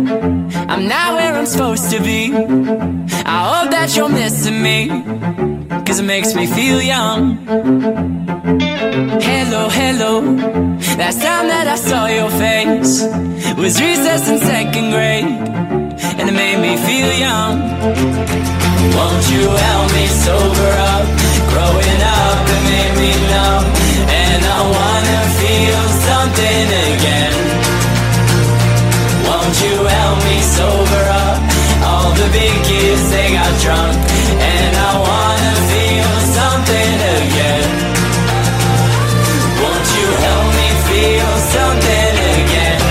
I'm 0.67 0.87
where 0.87 1.10
I'm 1.41 1.47
supposed 1.47 1.89
to 1.89 1.99
be. 2.03 2.31
I 3.25 3.39
hope 3.49 3.71
that 3.71 3.97
you're 3.97 4.09
missing 4.09 4.61
me. 4.61 4.89
Cause 5.87 5.99
it 5.99 6.05
makes 6.05 6.35
me 6.35 6.45
feel 6.45 6.79
young. 6.79 7.37
Hello, 9.25 9.67
hello. 9.67 10.21
Last 11.01 11.19
time 11.19 11.47
that 11.49 11.65
I 11.67 11.77
saw 11.77 12.05
your 12.05 12.29
face 12.29 13.01
was 13.57 13.81
recess 13.81 14.29
in 14.29 14.37
second 14.37 14.91
grade. 14.91 15.25
And 16.19 16.29
it 16.29 16.37
made 16.43 16.61
me 16.61 16.77
feel 16.77 17.11
young. 17.17 17.57
Won't 18.93 19.25
you 19.33 19.49
help 19.49 19.87
me 19.97 20.05
sober 20.21 20.71
up? 20.93 21.05
Growing 21.49 22.01
up, 22.21 22.37
it 22.53 22.61
made 22.69 22.95
me 23.01 23.11
numb. 23.33 23.65
And 24.13 24.41
I 24.45 24.61
wanna 24.77 25.21
feel 25.41 25.81
something 26.05 26.67
again. 26.85 27.60
Won't 29.41 29.57
you 29.63 29.75
help 29.97 30.17
me 30.23 30.37
sober 30.39 31.03
up? 31.25 31.41
All 31.89 32.11
the 32.13 32.29
big 32.31 32.53
kids, 32.63 33.09
they 33.09 33.33
got 33.33 33.51
drunk. 33.59 33.97
And 34.37 34.73
I 34.77 34.91
wanna 35.07 35.53
feel 35.71 36.13
something 36.37 36.95
again. 37.17 37.69
Won't 39.63 39.87
you 39.97 40.07
help 40.25 40.47
me 40.59 40.67
feel 40.87 41.31
something 41.55 42.13
again? 42.37 42.81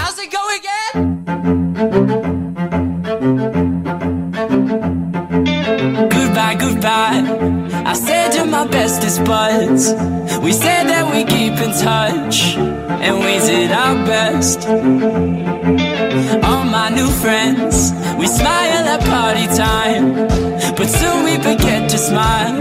How's 0.00 0.18
it 0.18 0.30
go 0.38 0.42
again? 0.58 0.96
Goodbye, 6.16 6.56
goodbye. 6.64 7.22
I 7.86 7.94
said 7.94 8.34
you're 8.34 8.46
my 8.46 8.66
bestest 8.66 9.24
buds. 9.24 9.94
We 10.42 10.52
said 10.52 10.77
and 13.00 13.16
we 13.18 13.38
did 13.46 13.70
our 13.70 13.94
best. 14.06 14.66
All 16.44 16.64
my 16.64 16.88
new 16.90 17.08
friends, 17.22 17.92
we 18.18 18.26
smile 18.26 18.84
at 18.94 19.00
party 19.04 19.46
time, 19.54 20.06
but 20.76 20.88
soon 20.88 21.24
we 21.24 21.36
forget 21.36 21.88
to 21.90 21.98
smile 21.98 22.58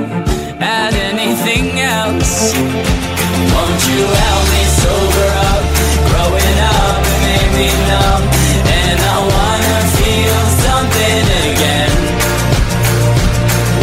at 0.62 0.94
anything 0.94 1.80
else. 1.80 2.54
Won't 3.54 3.82
you 3.90 4.04
help 4.24 4.46
me 4.54 4.64
sober 4.82 5.30
up? 5.50 5.64
Growing 6.10 6.58
up 6.82 7.02
made 7.26 7.52
me 7.58 7.70
numb, 7.90 8.24
and 8.82 9.00
I 9.16 9.18
wanna 9.34 9.78
feel 9.98 10.40
something 10.66 11.24
again. 11.50 11.98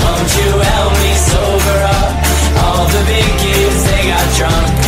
Won't 0.02 0.30
you 0.38 0.50
help 0.72 0.92
me 1.04 1.12
sober 1.30 1.78
up? 1.98 2.12
All 2.64 2.86
the 2.94 3.02
big 3.10 3.28
kids, 3.42 3.80
they 3.88 4.02
got 4.12 4.26
drunk. 4.38 4.83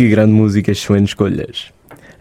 Que 0.00 0.08
grande 0.08 0.32
música, 0.32 0.72
excelentes 0.72 1.10
escolhas. 1.10 1.66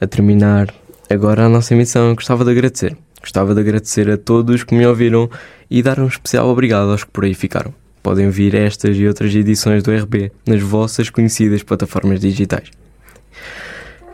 A 0.01 0.06
terminar 0.06 0.68
agora 1.10 1.45
a 1.45 1.49
nossa 1.49 1.73
emissão, 1.73 2.14
gostava 2.14 2.43
de 2.43 2.51
agradecer. 2.51 2.93
Gostava 3.22 3.56
de 3.56 3.61
agradecer 3.61 4.10
a 4.10 4.18
todos 4.18 4.65
que 4.65 4.76
me 4.76 4.85
ouviram 4.85 5.30
e 5.72 5.81
dar 5.81 5.97
um 5.97 6.07
especial 6.07 6.49
obrigado 6.49 6.91
aos 6.91 7.06
que 7.06 7.11
por 7.11 7.23
aí 7.23 7.34
ficaram. 7.34 7.73
Podem 8.03 8.26
ouvir 8.26 8.53
estas 8.53 8.97
e 8.97 9.07
outras 9.07 9.34
edições 9.34 9.81
do 9.81 9.95
RB 9.95 10.30
nas 10.45 10.61
vossas 10.61 11.10
conhecidas 11.10 11.64
plataformas 11.64 12.19
digitais. 12.19 12.69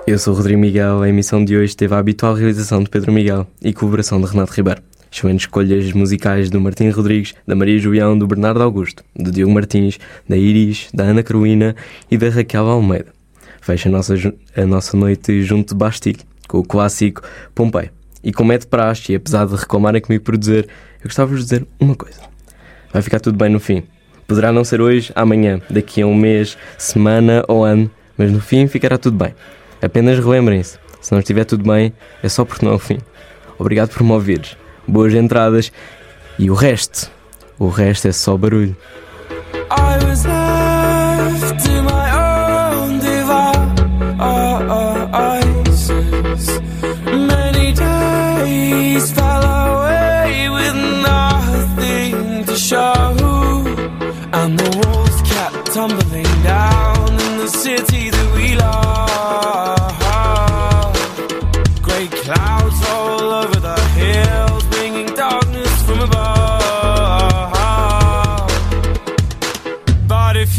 Eu 0.06 0.20
sou 0.20 0.36
o 0.36 0.38
Rodrigo 0.38 0.60
Miguel, 0.60 1.02
a 1.02 1.10
emissão 1.10 1.44
de 1.44 1.58
hoje 1.58 1.76
teve 1.76 1.96
a 1.96 1.98
habitual 1.98 2.36
realização 2.36 2.84
de 2.84 2.90
Pedro 2.92 3.12
Miguel 3.12 3.48
e 3.64 3.74
colaboração 3.74 4.22
de 4.22 4.28
Renato 4.28 4.54
Ribeiro. 4.54 4.84
Excelentes 5.12 5.46
escolhas 5.46 5.92
musicais 5.92 6.52
do 6.52 6.62
Martim 6.62 6.88
Rodrigues, 6.90 7.34
da 7.48 7.56
Maria 7.56 7.80
Julião, 7.80 8.16
do 8.16 8.28
Bernardo 8.28 8.62
Augusto, 8.62 9.04
do 9.16 9.32
Diogo 9.32 9.52
Martins, 9.52 9.98
da 10.30 10.38
Iris, 10.38 10.90
da 10.94 11.06
Ana 11.06 11.24
Carolina 11.24 11.76
e 12.12 12.16
da 12.16 12.30
Raquel 12.30 12.68
Almeida. 12.68 13.16
Fecha 13.66 13.90
a 13.90 13.92
nossa, 13.92 14.14
a 14.56 14.66
nossa 14.68 14.96
noite 14.96 15.42
junto 15.42 15.70
de 15.70 15.76
Bastille, 15.76 16.20
com 16.48 16.60
o 16.60 16.64
clássico 16.64 17.24
Pompeia. 17.56 17.92
E 18.24 18.32
como 18.32 18.54
é 18.54 18.60
de 18.60 18.68
praxe, 18.68 19.12
e 19.12 19.16
apesar 19.16 19.48
de 19.48 19.56
reclamarem 19.56 20.00
comigo 20.00 20.24
por 20.24 20.38
dizer, 20.38 20.68
eu 21.00 21.06
gostava 21.06 21.34
de 21.36 21.42
dizer 21.42 21.66
uma 21.80 21.96
coisa. 21.96 22.20
Vai 22.94 23.02
ficar 23.02 23.20
tudo 23.20 23.40
bem 23.40 23.50
no 23.50 23.60
fim. 23.60 23.82
Poderá 24.28 24.52
não 24.52 24.64
ser 24.64 24.82
hoje, 24.82 25.12
amanhã, 25.16 25.60
daqui 25.68 26.04
a 26.04 26.06
um 26.06 26.14
mês, 26.14 26.56
semana 26.78 27.44
ou 27.48 27.66
ano, 27.66 27.90
mas 28.16 28.32
no 28.32 28.40
fim 28.40 28.68
ficará 28.68 29.00
tudo 29.00 29.18
bem. 29.18 29.34
Apenas 29.82 30.20
relembrem-se, 30.20 30.78
se 31.02 31.12
não 31.12 31.18
estiver 31.18 31.46
tudo 31.46 31.68
bem, 31.68 31.92
é 32.22 32.30
só 32.30 32.46
porque 32.46 32.64
não 32.64 32.74
é 32.74 32.76
o 32.76 32.80
fim. 32.80 33.00
Obrigado 33.58 33.90
por 33.90 34.04
me 34.04 34.12
ouvires. 34.12 34.56
Boas 34.88 35.12
entradas 35.12 35.72
e 36.38 36.52
o 36.52 36.54
resto, 36.54 37.10
o 37.58 37.68
resto 37.70 38.08
é 38.10 38.12
só 38.12 38.38
barulho. 38.38 38.78
I 39.72 40.06
was 40.06 40.24
left 40.24 41.64
to 41.64 41.82
my 41.82 41.95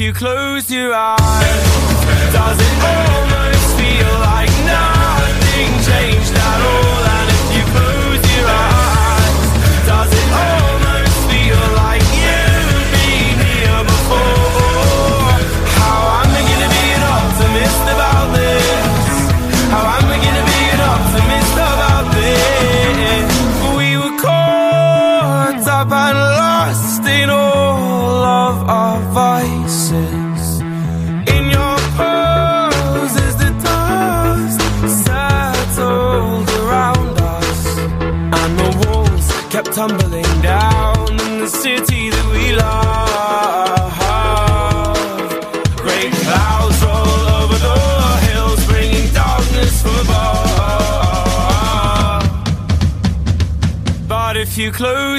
you 0.07 0.13
close 0.13 0.71
your 0.71 0.95
eyes, 0.95 1.56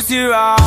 your 0.09 0.33
eyes, 0.33 0.66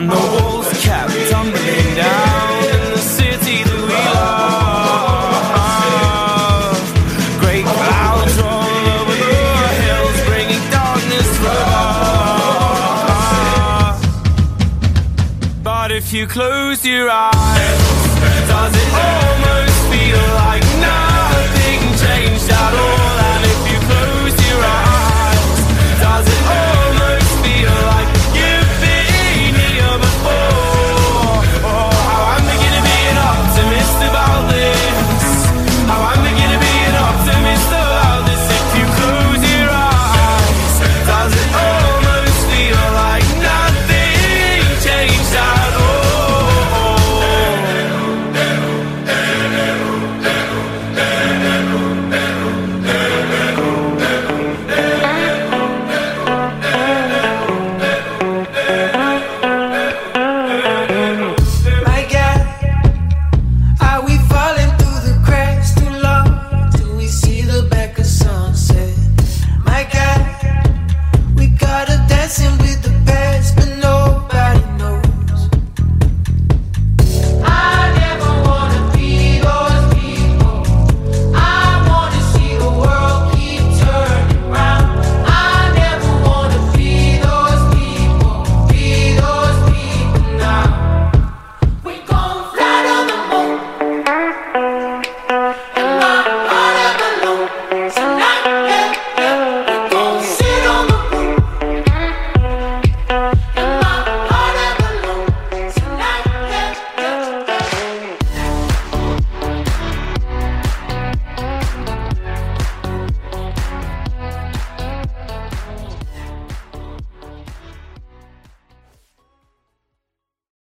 And 0.00 0.08
the 0.08 0.14
walls 0.16 0.66
kept 0.82 1.12
tumbling 1.30 1.94
down 1.94 2.64
in 2.64 2.80
the 2.90 2.96
city 2.96 3.62
that 3.64 3.82
we 3.86 4.00
love. 4.16 5.58
Great 7.38 7.66
clouds 7.66 8.34
roll 8.40 8.86
over 8.96 9.12
the 9.12 9.68
hills, 9.84 10.16
bringing 10.24 10.64
darkness 10.70 11.28
from 11.36 11.68
above. 12.80 14.00
But 15.62 15.92
if 15.92 16.14
you 16.14 16.26
close 16.26 16.82
your 16.82 17.10
eyes, 17.10 17.39